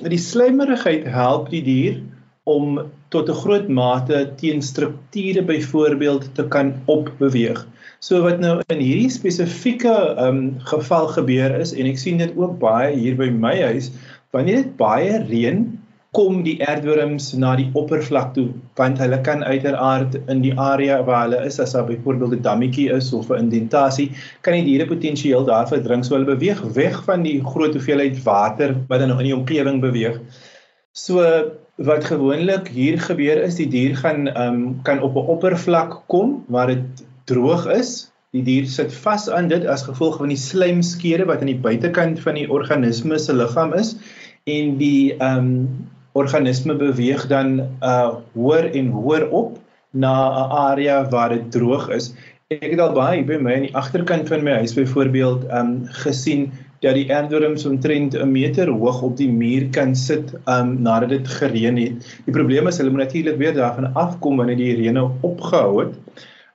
die 0.01 0.17
slijmerigheid 0.17 1.05
help 1.05 1.49
die 1.49 1.63
dier 1.63 2.01
om 2.45 2.79
tot 3.09 3.29
'n 3.29 3.39
groot 3.43 3.67
mate 3.67 4.17
teen 4.41 4.61
strukture 4.61 5.43
byvoorbeeld 5.43 6.29
te 6.35 6.47
kan 6.47 6.73
opbeweeg. 6.85 7.65
So 7.99 8.21
wat 8.21 8.39
nou 8.39 8.61
in 8.69 8.81
hierdie 8.83 9.09
spesifieke 9.09 9.95
um, 10.21 10.59
geval 10.71 11.07
gebeur 11.07 11.55
is 11.59 11.73
en 11.73 11.89
ek 11.89 11.97
sien 11.97 12.21
dit 12.21 12.35
ook 12.37 12.59
baie 12.61 12.93
hier 12.93 13.17
by 13.17 13.31
my 13.33 13.55
huis 13.61 13.89
wanneer 14.35 14.61
dit 14.61 14.77
baie 14.77 15.23
reën 15.25 15.65
kom 16.15 16.43
die 16.45 16.55
aardwurms 16.63 17.31
na 17.39 17.55
die 17.59 17.67
oppervlak 17.75 18.33
toe 18.37 18.45
want 18.79 18.99
hulle 19.01 19.17
kan 19.25 19.43
uiteraard 19.43 20.15
in 20.31 20.43
die 20.45 20.53
area 20.59 21.01
waar 21.07 21.25
hulle 21.25 21.41
is 21.49 21.59
as 21.63 21.73
daar 21.75 21.87
byvoorbeeld 21.89 22.37
'n 22.37 22.45
dammetjie 22.45 22.87
is 22.97 23.11
of 23.13 23.31
'n 23.31 23.47
indentasie 23.47 24.11
kan 24.41 24.53
die 24.53 24.67
diere 24.69 24.87
potensieel 24.91 25.45
daar 25.49 25.67
verdrink 25.67 26.05
so 26.05 26.15
hulle 26.15 26.35
beweeg 26.35 26.61
weg 26.77 27.03
van 27.09 27.23
die 27.23 27.39
groot 27.43 27.73
hoeveelheid 27.73 28.23
water 28.23 28.75
wat 28.87 28.99
dan 28.99 29.09
nou 29.09 29.19
in 29.19 29.31
die 29.31 29.39
omgewing 29.39 29.81
beweeg 29.81 30.21
so 30.95 31.21
wat 31.75 32.07
gewoonlik 32.07 32.69
hier 32.71 32.99
gebeur 33.03 33.41
is 33.43 33.59
die 33.59 33.67
dier 33.67 33.95
gaan 33.99 34.29
um, 34.31 34.59
kan 34.87 35.01
op 35.03 35.15
'n 35.19 35.27
oppervlak 35.35 35.97
kom 36.07 36.43
waar 36.47 36.71
dit 36.71 37.03
droog 37.27 37.65
is 37.67 38.11
die 38.35 38.43
dier 38.43 38.67
sit 38.67 38.93
vas 39.03 39.27
aan 39.31 39.47
dit 39.51 39.65
as 39.71 39.83
gevolg 39.87 40.17
van 40.21 40.31
die 40.31 40.39
slijmskede 40.39 41.27
wat 41.27 41.43
aan 41.43 41.51
die 41.51 41.63
buitekant 41.67 42.19
van 42.23 42.39
die 42.39 42.47
organisme 42.51 43.19
se 43.19 43.35
liggaam 43.35 43.75
is 43.75 43.95
en 44.47 44.77
die 44.79 45.15
ehm 45.17 45.37
um, 45.37 45.51
organisme 46.15 46.75
beweeg 46.79 47.25
dan 47.27 47.59
uh 47.83 48.15
hoër 48.33 48.69
en 48.71 48.87
hoër 48.95 49.27
op 49.35 49.57
na 49.91 50.13
'n 50.31 50.51
area 50.67 51.09
waar 51.09 51.29
dit 51.29 51.51
droog 51.51 51.89
is. 51.89 52.13
Ek 52.47 52.71
het 52.71 52.79
al 52.79 52.93
baie 52.95 53.23
by 53.23 53.35
my 53.35 53.55
aan 53.55 53.67
die 53.67 53.75
agterkant 53.75 54.27
van 54.27 54.43
my 54.43 54.53
huis 54.61 54.75
byvoorbeeld 54.75 55.43
um 55.51 55.87
gesien 56.05 56.51
dat 56.85 56.97
die 56.99 57.07
aardwurms 57.13 57.65
omtrent 57.65 58.15
'n 58.15 58.31
meter 58.31 58.69
hoog 58.69 59.01
op 59.01 59.17
die 59.17 59.29
muur 59.31 59.67
kan 59.77 59.95
sit 59.95 60.33
um 60.55 60.75
nadat 60.81 61.09
dit 61.09 61.27
gereën 61.27 61.77
het. 61.77 62.05
Die 62.25 62.35
probleem 62.37 62.67
is 62.67 62.77
hulle 62.77 62.93
moet 62.93 63.05
natuurlik 63.05 63.37
weer 63.41 63.53
daarvan 63.53 63.93
afkom 63.93 64.37
wanneer 64.37 64.61
die 64.61 64.75
reën 64.75 65.01
opgehou 65.21 65.83
het. 65.83 65.97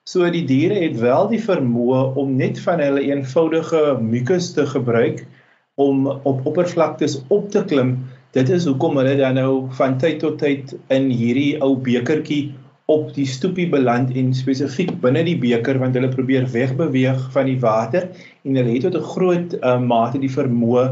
So 0.04 0.30
die 0.30 0.44
diere 0.44 0.78
het 0.84 0.96
wel 1.00 1.28
die 1.28 1.42
vermoë 1.42 2.14
om 2.14 2.36
net 2.36 2.60
van 2.60 2.80
hulle 2.80 3.02
eenvoudige 3.02 3.98
mucus 4.00 4.52
te 4.52 4.66
gebruik 4.66 5.26
om 5.74 6.06
op 6.06 6.46
oppervlaktes 6.46 7.20
op 7.28 7.50
te 7.50 7.64
klim 7.64 7.98
dit 8.36 8.50
is 8.54 8.66
hoekom 8.68 8.98
hulle 9.00 9.16
dan 9.18 9.34
nou 9.34 9.52
van 9.78 9.96
tyd 9.98 10.20
tot 10.22 10.36
tyd 10.38 10.74
in 10.94 11.08
hierdie 11.10 11.56
ou 11.64 11.72
bekertjie 11.82 12.52
op 12.90 13.12
die 13.14 13.26
stoepie 13.26 13.68
beland 13.70 14.10
en 14.18 14.32
spesifiek 14.34 14.92
binne 15.04 15.22
die 15.26 15.36
beker 15.38 15.78
want 15.82 15.96
hulle 15.98 16.10
probeer 16.12 16.48
wegbeweeg 16.54 17.22
van 17.36 17.48
die 17.50 17.58
water 17.62 18.08
en 18.44 18.58
hulle 18.58 18.74
het 18.74 18.86
tot 18.88 18.98
'n 18.98 19.10
groot 19.12 19.56
um, 19.60 19.86
mate 19.92 20.18
die 20.18 20.32
vermoë 20.38 20.86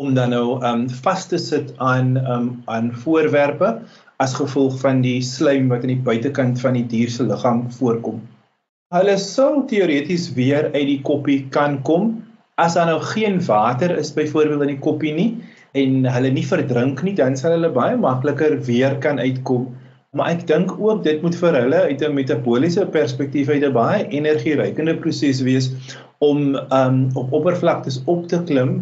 om 0.00 0.14
dan 0.16 0.32
nou 0.32 0.60
um 0.64 0.86
vas 1.04 1.26
te 1.28 1.38
sit 1.38 1.74
aan 1.76 2.16
um 2.34 2.46
aan 2.66 2.92
voorwerpe 3.02 3.74
as 4.24 4.36
gevolg 4.38 4.78
van 4.80 5.02
die 5.04 5.20
slijm 5.24 5.68
wat 5.72 5.84
aan 5.84 5.94
die 5.94 6.06
buitekant 6.08 6.60
van 6.60 6.76
die 6.78 6.86
dier 6.88 7.10
se 7.10 7.24
liggaam 7.24 7.66
voorkom. 7.78 8.20
Hulle 8.94 9.16
sou 9.18 9.66
teoreties 9.68 10.32
weer 10.36 10.70
uit 10.74 10.86
die 10.88 11.00
koppie 11.06 11.40
kan 11.56 11.82
kom 11.82 12.10
as 12.60 12.74
daar 12.76 12.90
nou 12.90 13.00
geen 13.12 13.38
water 13.44 13.96
is 13.98 14.12
byvoorbeeld 14.12 14.66
in 14.66 14.74
die 14.74 14.84
koppie 14.86 15.12
nie 15.16 15.30
en 15.72 16.04
hulle 16.04 16.32
nie 16.34 16.46
verdrink 16.46 17.02
nie, 17.06 17.14
dan 17.14 17.36
sal 17.38 17.54
hulle 17.54 17.70
baie 17.72 17.96
makliker 18.00 18.56
weer 18.66 18.96
kan 19.04 19.20
uitkom. 19.22 19.68
Maar 20.18 20.32
ek 20.32 20.40
dink 20.48 20.72
ook 20.74 21.04
dit 21.06 21.20
moet 21.22 21.36
vir 21.38 21.54
hulle 21.54 21.80
uit 21.86 22.00
'n 22.02 22.14
metabooliese 22.14 22.86
perspektief 22.94 23.48
uit 23.48 23.62
'n 23.66 23.76
baie 23.76 24.08
energierykende 24.18 24.96
proses 25.04 25.42
wees 25.46 25.68
om 26.18 26.56
um 26.78 26.96
op 27.14 27.36
oppervlaktes 27.38 28.00
op 28.14 28.26
te 28.32 28.40
klim. 28.48 28.72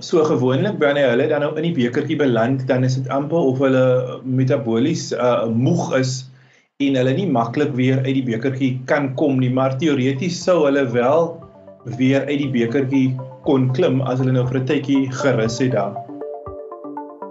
So 0.00 0.24
gewoonlik 0.24 0.82
wanneer 0.82 1.14
hulle 1.14 1.28
dan 1.28 1.46
nou 1.46 1.52
in 1.54 1.68
die 1.68 1.76
bekertjie 1.78 2.18
beland, 2.18 2.66
dan 2.66 2.82
is 2.84 2.98
dit 2.98 3.08
amper 3.08 3.38
of 3.38 3.62
hulle 3.62 4.18
metabolies 4.24 5.12
uh 5.12 5.46
moeg 5.46 5.94
is 6.02 6.26
en 6.82 6.98
hulle 6.98 7.14
nie 7.14 7.30
maklik 7.30 7.74
weer 7.78 8.02
uit 8.02 8.14
die 8.18 8.26
bekertjie 8.34 8.80
kan 8.84 9.14
kom 9.14 9.38
nie, 9.38 9.54
maar 9.54 9.78
teoreties 9.78 10.42
sou 10.42 10.64
hulle 10.66 10.82
wel 10.90 11.36
weer 11.84 12.26
uit 12.26 12.38
die 12.38 12.50
bekertjie 12.50 13.14
kon 13.46 13.70
klim 13.72 14.02
as 14.02 14.18
hulle 14.18 14.34
nou 14.34 14.48
vir 14.50 14.58
'n 14.60 14.66
tydjie 14.66 15.02
gerus 15.22 15.62
het 15.62 15.78
daar. 15.78 16.11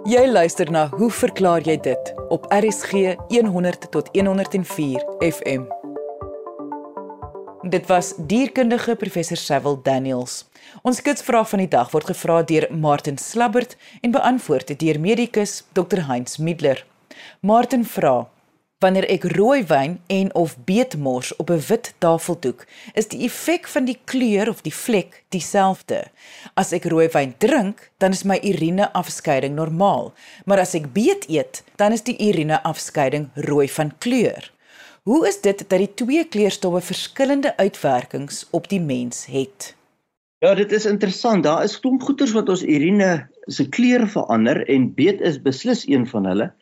Jy 0.02 0.24
luister 0.26 0.66
na 0.66 0.88
Hoe 0.98 1.12
verklaar 1.14 1.62
jy 1.62 1.76
dit 1.78 2.08
op 2.34 2.48
RSG 2.50 3.12
100 3.30 3.84
tot 3.94 4.08
104 4.10 5.04
FM. 5.22 5.68
Dit 7.70 7.86
was 7.86 8.10
dierkundige 8.18 8.96
professor 8.98 9.38
Sewil 9.38 9.78
Daniels. 9.82 10.48
Ons 10.82 10.98
kitsvraag 11.06 11.46
van 11.52 11.62
die 11.62 11.70
dag 11.70 11.94
word 11.94 12.10
gevra 12.10 12.40
deur 12.42 12.66
Martin 12.74 13.18
Slabbert 13.18 13.76
en 14.02 14.10
beantwoord 14.10 14.74
deur 14.80 14.98
medikus 15.00 15.60
Dr 15.72 16.02
Heinz 16.10 16.36
Middler. 16.42 16.82
Martin 17.40 17.86
vra: 17.86 18.26
Wanneer 18.82 19.04
ek 19.14 19.28
rooi 19.30 19.62
wyn 19.70 20.00
en 20.10 20.32
of 20.34 20.56
beetmors 20.66 21.28
op 21.36 21.50
'n 21.54 21.62
wit 21.68 21.94
tafeldoek, 22.02 22.64
is 22.98 23.06
die 23.08 23.20
effek 23.28 23.68
van 23.74 23.84
die 23.84 23.98
kleur 24.04 24.48
of 24.48 24.62
die 24.66 24.74
vlek 24.74 25.22
dieselfde. 25.28 26.00
As 26.54 26.72
ek 26.72 26.88
rooi 26.90 27.06
wyn 27.14 27.34
drink, 27.38 27.90
dan 27.98 28.10
is 28.10 28.24
my 28.24 28.40
urineafskeiding 28.42 29.54
normaal, 29.54 30.12
maar 30.44 30.58
as 30.58 30.74
ek 30.74 30.92
beet 30.92 31.28
eet, 31.28 31.62
dan 31.76 31.92
is 31.92 32.02
die 32.02 32.18
urineafskeiding 32.18 33.30
rooi 33.34 33.68
van 33.68 33.92
kleur. 33.98 34.50
Hoe 35.02 35.28
is 35.28 35.40
dit 35.40 35.58
dat 35.68 35.78
die 35.78 35.94
twee 35.94 36.24
kleurstowwe 36.24 36.80
verskillende 36.80 37.56
uitwerkings 37.56 38.46
op 38.50 38.68
die 38.68 38.80
mens 38.80 39.26
het? 39.26 39.74
Ja, 40.38 40.54
dit 40.54 40.72
is 40.72 40.86
interessant. 40.86 41.42
Daar 41.42 41.62
is 41.64 41.80
klomp 41.80 42.02
goeters 42.02 42.32
wat 42.32 42.48
ons 42.48 42.62
urine 42.62 43.28
se 43.46 43.68
kleur 43.68 44.08
verander 44.08 44.66
en 44.68 44.94
beet 44.94 45.20
is 45.20 45.42
beslis 45.42 45.86
een 45.86 46.06
van 46.06 46.26
hulle. 46.26 46.52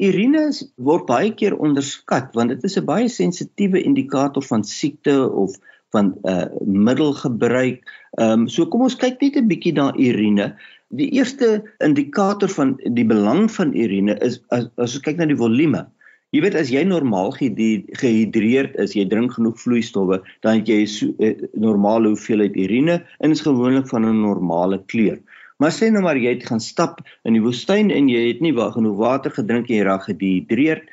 Urine 0.00 0.48
word 0.80 1.04
baie 1.08 1.32
keer 1.36 1.56
onderskat 1.60 2.32
want 2.38 2.54
dit 2.54 2.64
is 2.64 2.78
'n 2.80 2.86
baie 2.88 3.08
sensitiewe 3.08 3.82
indikator 3.82 4.42
van 4.42 4.64
siekte 4.64 5.16
of 5.42 5.56
van 5.92 6.14
'n 6.14 6.28
uh, 6.30 6.46
middelgebruik. 6.64 7.80
Ehm 8.18 8.32
um, 8.32 8.48
so 8.48 8.66
kom 8.66 8.82
ons 8.88 8.96
kyk 8.96 9.20
net 9.20 9.36
'n 9.36 9.48
bietjie 9.48 9.74
na 9.76 9.92
urine. 9.96 10.54
Die 10.88 11.10
eerste 11.18 11.62
indikator 11.78 12.48
van 12.48 12.78
die 12.84 13.04
belang 13.04 13.50
van 13.50 13.74
urine 13.76 14.16
is 14.18 14.40
as, 14.48 14.68
as 14.76 14.94
ons 14.96 15.04
kyk 15.04 15.18
na 15.18 15.26
die 15.26 15.36
volume. 15.36 15.86
Jy 16.30 16.40
weet 16.44 16.54
as 16.54 16.70
jy 16.70 16.84
normaal 16.86 17.32
gehidreerd 17.34 18.76
is, 18.78 18.94
jy 18.94 19.04
drink 19.10 19.32
genoeg 19.34 19.58
vloeistowwe, 19.58 20.20
dan 20.46 20.60
het 20.60 20.68
jy 20.68 20.86
so, 20.86 21.10
uh, 21.18 21.34
normale 21.58 22.14
hoeveelheid 22.14 22.54
urine 22.56 23.00
en 23.18 23.30
is 23.30 23.42
gewoonlik 23.42 23.88
van 23.90 24.06
'n 24.06 24.22
normale 24.22 24.78
kleur. 24.86 25.18
Maar 25.60 25.72
sê 25.76 25.90
nou 25.92 26.02
maar 26.02 26.16
jy 26.16 26.32
het 26.38 26.46
gaan 26.48 26.62
stap 26.64 27.02
in 27.28 27.36
die 27.36 27.44
woestyn 27.44 27.90
en 27.92 28.08
jy 28.08 28.30
het 28.30 28.40
nie 28.40 28.54
genoeg 28.56 28.96
water 28.96 29.32
gedrink 29.36 29.68
en 29.68 29.76
jy 29.76 29.84
raak 29.84 30.06
gedehidreerd, 30.08 30.86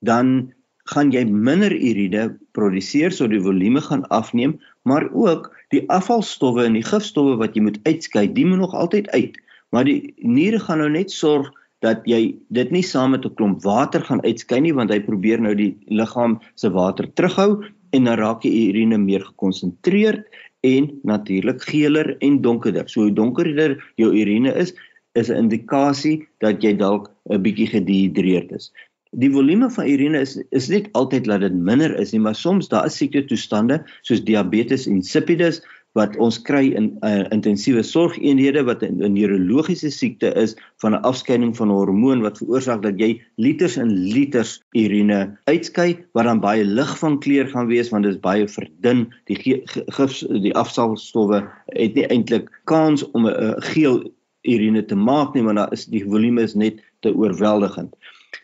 dan 0.00 0.52
gaan 0.90 1.10
jy 1.14 1.24
minder 1.26 1.72
urine 1.74 2.28
produseer 2.54 3.14
so 3.14 3.26
die 3.30 3.42
volume 3.42 3.82
gaan 3.82 4.06
afneem, 4.14 4.58
maar 4.86 5.08
ook 5.10 5.50
die 5.74 5.82
afvalstowwe 5.90 6.64
en 6.66 6.78
die 6.78 6.86
gifstowwe 6.86 7.36
wat 7.42 7.56
jy 7.56 7.66
moet 7.66 7.80
uitskei, 7.86 8.26
die 8.30 8.46
moet 8.46 8.62
nog 8.62 8.74
altyd 8.74 9.10
uit. 9.10 9.38
Maar 9.74 9.86
die 9.90 10.14
niere 10.18 10.60
gaan 10.62 10.82
nou 10.82 10.90
net 10.90 11.10
sorg 11.10 11.50
dat 11.82 12.06
jy 12.06 12.36
dit 12.54 12.70
nie 12.70 12.84
saam 12.86 13.14
met 13.14 13.26
'n 13.26 13.34
klomp 13.34 13.62
water 13.62 14.02
gaan 14.06 14.22
uitskei 14.22 14.60
nie 14.60 14.74
want 14.74 14.90
hy 14.90 15.00
probeer 15.00 15.40
nou 15.40 15.54
die 15.54 15.74
liggaam 15.88 16.38
se 16.54 16.70
water 16.70 17.10
terughou 17.14 17.64
en 17.90 18.04
dan 18.04 18.18
raak 18.18 18.42
die 18.42 18.70
urine 18.70 18.98
meer 18.98 19.24
gekonsentreerd 19.24 20.22
en 20.62 20.88
natuurlik 21.02 21.62
geler 21.66 22.14
en 22.22 22.40
donkerder. 22.42 22.88
So 22.88 23.06
hoe 23.06 23.12
donkerder 23.12 23.76
jou 24.00 24.12
urine 24.14 24.54
is, 24.54 24.74
is 25.18 25.28
'n 25.28 25.44
indikasie 25.44 26.28
dat 26.40 26.62
jy 26.62 26.72
dalk 26.76 27.10
'n 27.30 27.42
bietjie 27.42 27.66
gedehidreerd 27.66 28.52
is. 28.52 28.72
Die 29.12 29.30
volume 29.30 29.70
van 29.70 29.86
urine 29.86 30.20
is 30.20 30.38
is 30.50 30.68
net 30.68 30.88
altyd 30.92 31.24
dat 31.24 31.40
dit 31.40 31.52
minder 31.54 31.98
is 31.98 32.12
nie, 32.12 32.20
maar 32.20 32.34
soms 32.34 32.68
daar 32.68 32.86
is 32.86 32.96
siekte 32.96 33.24
toestande 33.24 33.82
soos 34.02 34.24
diabetes 34.24 34.86
insipidus 34.86 35.60
wat 35.98 36.16
ons 36.16 36.38
kry 36.40 36.70
in 36.76 36.88
uh, 37.04 37.24
intensiewe 37.34 37.82
sorgeenhede 37.84 38.64
wat 38.64 38.82
'n 38.82 39.12
neurologiese 39.12 39.90
siekte 39.90 40.32
is 40.34 40.56
van 40.80 40.94
'n 40.94 41.02
afskeiding 41.04 41.56
van 41.56 41.68
'n 41.68 41.76
hormoon 41.76 42.22
wat 42.22 42.38
veroorsaak 42.38 42.82
dat 42.82 42.98
jy 42.98 43.20
liters 43.36 43.76
en 43.76 43.92
liters 43.92 44.60
urine 44.72 45.36
uitskei 45.44 45.98
wat 46.12 46.24
dan 46.24 46.40
baie 46.40 46.64
lig 46.64 46.98
van 46.98 47.20
kleur 47.20 47.48
gaan 47.48 47.66
wees 47.66 47.90
want 47.90 48.04
dit 48.04 48.14
is 48.14 48.20
baie 48.20 48.48
verdun. 48.48 49.12
Die 49.28 49.36
gif 49.36 50.18
die 50.28 50.54
afsalstowwe 50.54 51.44
het 51.66 51.94
nie 51.94 52.06
eintlik 52.08 52.48
kans 52.64 53.04
om 53.12 53.26
'n 53.26 53.36
uh, 53.36 53.54
geel 53.58 54.02
urine 54.42 54.84
te 54.84 54.96
maak 54.96 55.34
nie 55.34 55.42
want 55.42 55.56
daar 55.56 55.72
is 55.72 55.86
die 55.86 56.04
volume 56.04 56.42
is 56.42 56.54
net 56.54 56.80
te 57.00 57.14
oorweldigend. 57.14 57.94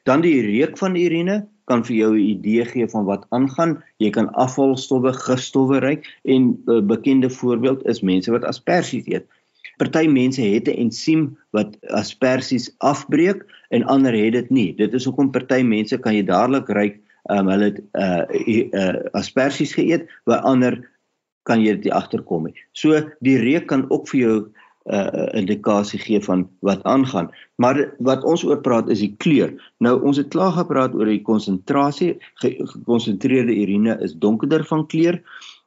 Dan 0.05 0.21
die 0.21 0.41
reuk 0.41 0.79
van 0.79 0.97
urine 0.97 1.47
kan 1.69 1.85
vir 1.85 1.97
jou 1.97 2.13
'n 2.17 2.29
idee 2.35 2.65
gee 2.65 2.89
van 2.89 3.05
wat 3.05 3.27
aangaan. 3.31 3.79
Jy 3.99 4.11
kan 4.11 4.33
afvalstowwe, 4.35 5.13
gifstowwe 5.13 5.81
ry 5.85 5.97
en 6.25 6.43
'n 6.43 6.57
uh, 6.67 6.81
bekende 6.81 7.31
voorbeeld 7.31 7.87
is 7.87 8.01
mense 8.01 8.31
wat 8.31 8.45
asperges 8.45 9.07
eet. 9.07 9.27
Party 9.79 10.07
mense 10.07 10.43
het 10.43 10.69
'n 10.69 10.81
ensiem 10.85 11.37
wat 11.51 11.77
asperges 11.89 12.71
afbreek 12.79 13.45
en 13.71 13.85
ander 13.85 14.13
het 14.13 14.33
dit 14.33 14.51
nie. 14.51 14.75
Dit 14.77 14.95
is 14.95 15.05
hoekom 15.05 15.31
party 15.31 15.63
mense 15.63 15.99
kan 15.99 16.15
jy 16.15 16.25
dadelik 16.25 16.69
ry 16.69 16.89
um, 17.31 17.49
hulle 17.49 17.65
het 17.71 17.81
uh, 17.93 18.25
uh, 18.73 18.97
asperges 19.13 19.75
geëet, 19.77 20.09
waar 20.25 20.41
ander 20.41 20.81
kan 21.49 21.63
jy 21.63 21.77
dit 21.81 21.93
agterkom 21.93 22.49
nie. 22.49 22.55
So 22.73 23.01
die 23.25 23.39
reuk 23.39 23.67
kan 23.67 23.87
ook 23.89 24.09
vir 24.09 24.21
jou 24.21 24.37
uh, 24.93 25.29
indikasie 25.37 26.01
gee 26.01 26.21
van 26.25 26.49
wat 26.61 26.83
aangaan. 26.83 27.31
Maar 27.57 27.95
wat 27.99 28.25
ons 28.25 28.45
oor 28.45 28.61
praat 28.61 28.89
is 28.89 29.03
die 29.05 29.15
kleur. 29.17 29.53
Nou 29.85 29.99
ons 30.03 30.17
het 30.17 30.33
klaar 30.33 30.53
gepraat 30.57 30.95
oor 30.95 31.11
die 31.11 31.23
konsentrasie. 31.23 32.17
Gekonsentreerde 32.43 33.55
urine 33.55 33.99
is 34.05 34.17
donkerder 34.17 34.65
van 34.65 34.87
kleur, 34.87 35.21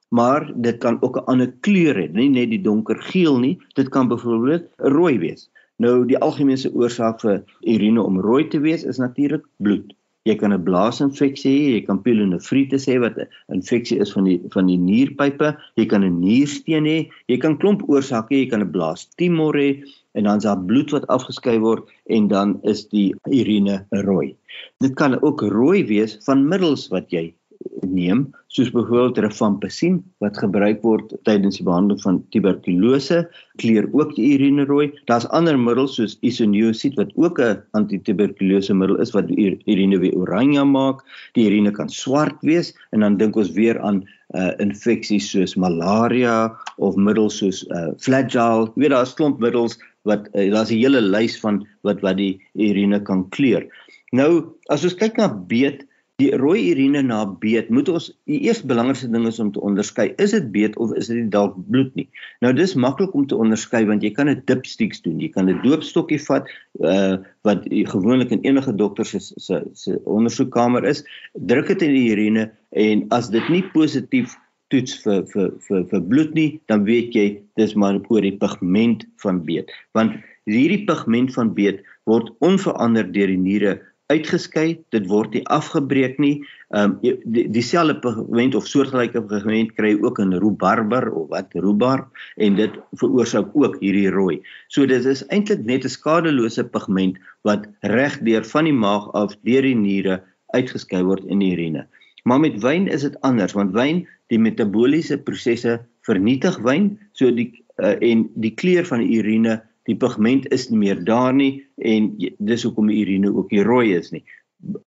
maar 0.10 0.52
dit 0.56 0.78
kan 0.78 0.98
ook 1.02 1.18
'n 1.18 1.26
ander 1.26 1.54
kleur 1.60 1.96
hê, 1.96 2.12
nie 2.12 2.30
net 2.30 2.50
die 2.50 2.62
donker 2.62 3.02
geel 3.02 3.40
nie. 3.40 3.58
Dit 3.74 3.90
kan 3.90 4.08
byvoorbeeld 4.08 4.68
rooi 4.78 5.18
wees. 5.20 5.50
Nou 5.78 6.06
die 6.06 6.18
algemene 6.18 6.74
oorsaak 6.74 7.22
vir 7.22 7.44
urine 7.62 8.04
om 8.04 8.20
rooi 8.20 8.48
te 8.48 8.60
wees 8.60 8.84
is 8.84 8.98
natuurlik 8.98 9.46
bloed. 9.58 9.94
Jy 10.30 10.36
kan 10.38 10.54
'n 10.54 10.64
blaasinfeksie 10.66 11.52
hê, 11.52 11.70
jy 11.76 11.82
kan 11.86 12.00
pielonefritis 12.06 12.86
hê 12.90 13.00
wat 13.02 13.18
'n 13.18 13.30
infeksie 13.56 13.98
is 14.06 14.14
van 14.16 14.28
die 14.30 14.38
van 14.56 14.68
die 14.70 14.78
nierpype, 14.78 15.50
jy 15.80 15.86
kan 15.94 16.06
'n 16.06 16.20
niersteen 16.22 16.86
hê, 16.86 17.00
jy 17.32 17.38
kan 17.42 17.58
klomp 17.58 17.82
oorsake 17.90 18.30
hê, 18.36 18.40
jy 18.44 18.50
kan 18.52 18.62
'n 18.62 18.74
blaastumor 18.76 19.58
hê 19.64 19.70
en 20.16 20.24
dan 20.30 20.38
is 20.38 20.44
daar 20.44 20.62
bloed 20.70 20.92
wat 20.92 21.08
afgeskei 21.18 21.58
word 21.60 21.90
en 22.10 22.28
dan 22.28 22.60
is 22.64 22.86
die 22.94 23.10
urine 23.26 23.86
rooi. 24.06 24.36
Dit 24.80 24.94
kan 24.96 25.18
ook 25.22 25.42
rooi 25.42 25.84
wees 25.94 26.18
van 26.26 26.48
middels 26.48 26.90
wat 26.94 27.10
jy 27.10 27.34
neem 27.82 28.24
soos 28.48 28.72
byvoorbeeld 28.72 29.18
rifampicin 29.26 30.00
wat 30.24 30.38
gebruik 30.38 30.82
word 30.84 31.14
tydens 31.28 31.60
die 31.60 31.66
behandeling 31.68 32.02
van 32.04 32.20
tuberkulose 32.36 33.24
kleur 33.62 33.88
ook 33.92 34.16
die 34.16 34.34
urine 34.36 34.66
rooi. 34.70 34.92
Daar's 35.10 35.28
ander 35.36 35.60
middels 35.60 35.96
soos 35.96 36.18
isoniazid 36.22 36.96
wat 37.00 37.12
ook 37.16 37.40
'n 37.40 37.62
antituberkulose 37.74 38.74
middel 38.74 39.00
is 39.00 39.12
wat 39.12 39.28
die 39.28 39.60
urine 39.66 40.00
weer 40.00 40.16
oranje 40.16 40.64
maak. 40.64 41.02
Die 41.34 41.48
urine 41.48 41.72
kan 41.72 41.90
swart 41.90 42.38
wees 42.42 42.74
en 42.92 43.00
dan 43.00 43.18
dink 43.18 43.36
ons 43.36 43.52
weer 43.52 43.80
aan 43.80 44.04
uh, 44.36 44.52
infeksies 44.64 45.30
soos 45.32 45.56
malaria 45.56 46.52
of 46.78 46.96
middels 46.96 47.40
soos 47.42 47.64
uh, 47.76 47.92
flagyl 48.04 48.70
jy 48.76 48.86
weet 48.86 48.96
daar's 48.96 49.16
klomp 49.18 49.42
middels 49.44 49.78
wat 50.08 50.30
uh, 50.34 50.48
daar's 50.54 50.72
'n 50.72 50.80
hele 50.80 51.02
lys 51.02 51.40
van 51.40 51.62
wat 51.88 52.02
wat 52.02 52.18
die 52.18 52.40
urine 52.56 53.00
kan 53.04 53.28
kleur 53.30 53.68
nou 54.12 54.56
as 54.70 54.84
ons 54.88 54.96
kyk 54.96 55.18
na 55.18 55.28
beet 55.28 55.86
die 56.22 56.30
rooi 56.38 56.60
urine 56.72 57.02
na 57.06 57.22
beet 57.42 57.70
moet 57.74 57.90
ons 57.92 58.10
die 58.30 58.40
eerste 58.46 58.68
belangrikste 58.70 59.10
ding 59.12 59.26
is 59.30 59.40
om 59.42 59.50
te 59.54 59.62
onderskei 59.66 60.12
is 60.22 60.36
dit 60.36 60.50
beet 60.54 60.78
of 60.82 60.94
is 61.00 61.10
dit 61.12 61.30
dalk 61.34 61.56
bloed 61.70 61.92
nie? 61.98 62.08
Nou 62.46 62.54
dis 62.56 62.76
maklik 62.86 63.16
om 63.18 63.26
te 63.28 63.38
onderskei 63.38 63.84
want 63.90 64.06
jy 64.06 64.12
kan 64.16 64.30
'n 64.30 64.44
dipsticks 64.46 65.02
doen. 65.02 65.20
Jy 65.20 65.32
kan 65.34 65.50
'n 65.50 65.62
doopstokkie 65.64 66.20
vat 66.28 66.48
uh, 66.84 67.18
wat 67.48 67.66
gewoonlik 67.66 68.32
in 68.32 68.46
enige 68.46 68.76
dokter 68.76 69.06
se 69.06 69.20
se 69.20 69.64
se 69.74 70.00
ondersoekkamer 70.06 70.86
is. 70.86 71.04
Druk 71.34 71.68
dit 71.68 71.82
in 71.82 71.94
die 71.94 72.12
urine 72.14 72.52
en 72.72 73.06
as 73.10 73.30
dit 73.30 73.50
nie 73.50 73.64
positief 73.74 74.36
toets 74.70 74.96
vir 75.04 75.26
vir 75.34 75.52
vir 75.68 75.86
vir 75.92 76.02
bloed 76.02 76.34
nie 76.34 76.60
dan 76.68 76.86
weet 76.86 77.16
jy 77.16 77.28
dis 77.60 77.74
maar 77.76 78.00
oor 78.10 78.22
die 78.22 78.38
pigment 78.38 79.06
van 79.24 79.44
beet. 79.46 79.72
Want 79.94 80.20
hierdie 80.46 80.86
pigment 80.86 81.34
van 81.34 81.54
beet 81.54 81.84
word 82.10 82.32
onverander 82.42 83.06
deur 83.14 83.28
die 83.28 83.38
niere 83.38 83.80
uitgeskei, 84.12 84.80
dit 84.94 85.08
word 85.10 85.36
nie 85.36 85.44
afgebreek 85.54 86.20
nie. 86.22 86.42
Ehm 86.76 86.98
um, 87.04 87.16
dieselfde 87.56 87.98
die 87.98 88.02
pigment 88.04 88.56
of 88.56 88.68
soortgelyke 88.68 89.24
pigment 89.28 89.74
kry 89.78 89.94
ook 90.00 90.20
in 90.24 90.36
rhubarber 90.36 91.10
of 91.12 91.30
wat 91.34 91.56
rhubarb 91.56 92.08
en 92.38 92.60
dit 92.60 92.78
veroorsaak 93.02 93.56
ook 93.56 93.80
hierdie 93.82 94.12
rooi. 94.12 94.40
So 94.68 94.86
dit 94.86 95.06
is 95.06 95.24
eintlik 95.28 95.66
net 95.66 95.86
'n 95.86 95.96
skadelose 95.96 96.64
pigment 96.64 97.20
wat 97.48 97.68
reg 97.82 98.20
deur 98.28 98.44
van 98.54 98.70
die 98.70 98.78
maag 98.86 99.12
af 99.14 99.36
deur 99.44 99.62
die 99.62 99.76
niere 99.76 100.22
uitgeskei 100.56 101.04
word 101.04 101.26
in 101.26 101.40
die 101.40 101.54
urine. 101.56 101.88
Maar 102.24 102.40
met 102.40 102.62
wyn 102.62 102.88
is 102.88 103.02
dit 103.02 103.18
anders 103.22 103.54
want 103.54 103.74
wyn 103.74 104.06
die 104.30 104.40
metabooliese 104.40 105.18
prosesse 105.18 105.80
vernietig 106.08 106.58
wyn 106.64 106.98
so 107.14 107.32
die 107.32 107.52
uh, 107.82 107.96
en 108.00 108.30
die 108.36 108.54
kleur 108.54 108.86
van 108.86 109.04
die 109.04 109.20
urine 109.20 109.62
die 109.90 109.96
pigment 109.96 110.46
is 110.54 110.70
nie 110.70 110.78
meer 110.78 111.04
daar 111.06 111.34
nie 111.34 111.64
en 111.78 112.14
dis 112.40 112.64
hoekom 112.64 112.92
die 112.92 113.02
urine 113.06 113.34
ook 113.34 113.52
nie 113.52 113.64
rooi 113.64 113.94
is 113.98 114.12
nie. 114.12 114.24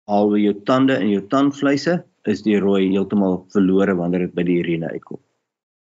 Alwe 0.04 0.42
jou 0.42 0.54
tande 0.68 0.98
en 1.00 1.08
jou 1.08 1.22
tandvleise 1.32 2.02
is 2.28 2.42
die 2.46 2.58
rooi 2.60 2.90
heeltemal 2.90 3.46
verlore 3.54 3.94
wanneer 3.98 4.20
dit 4.26 4.34
by 4.34 4.44
die 4.46 4.58
urine 4.62 4.90
uitkom. 4.92 5.20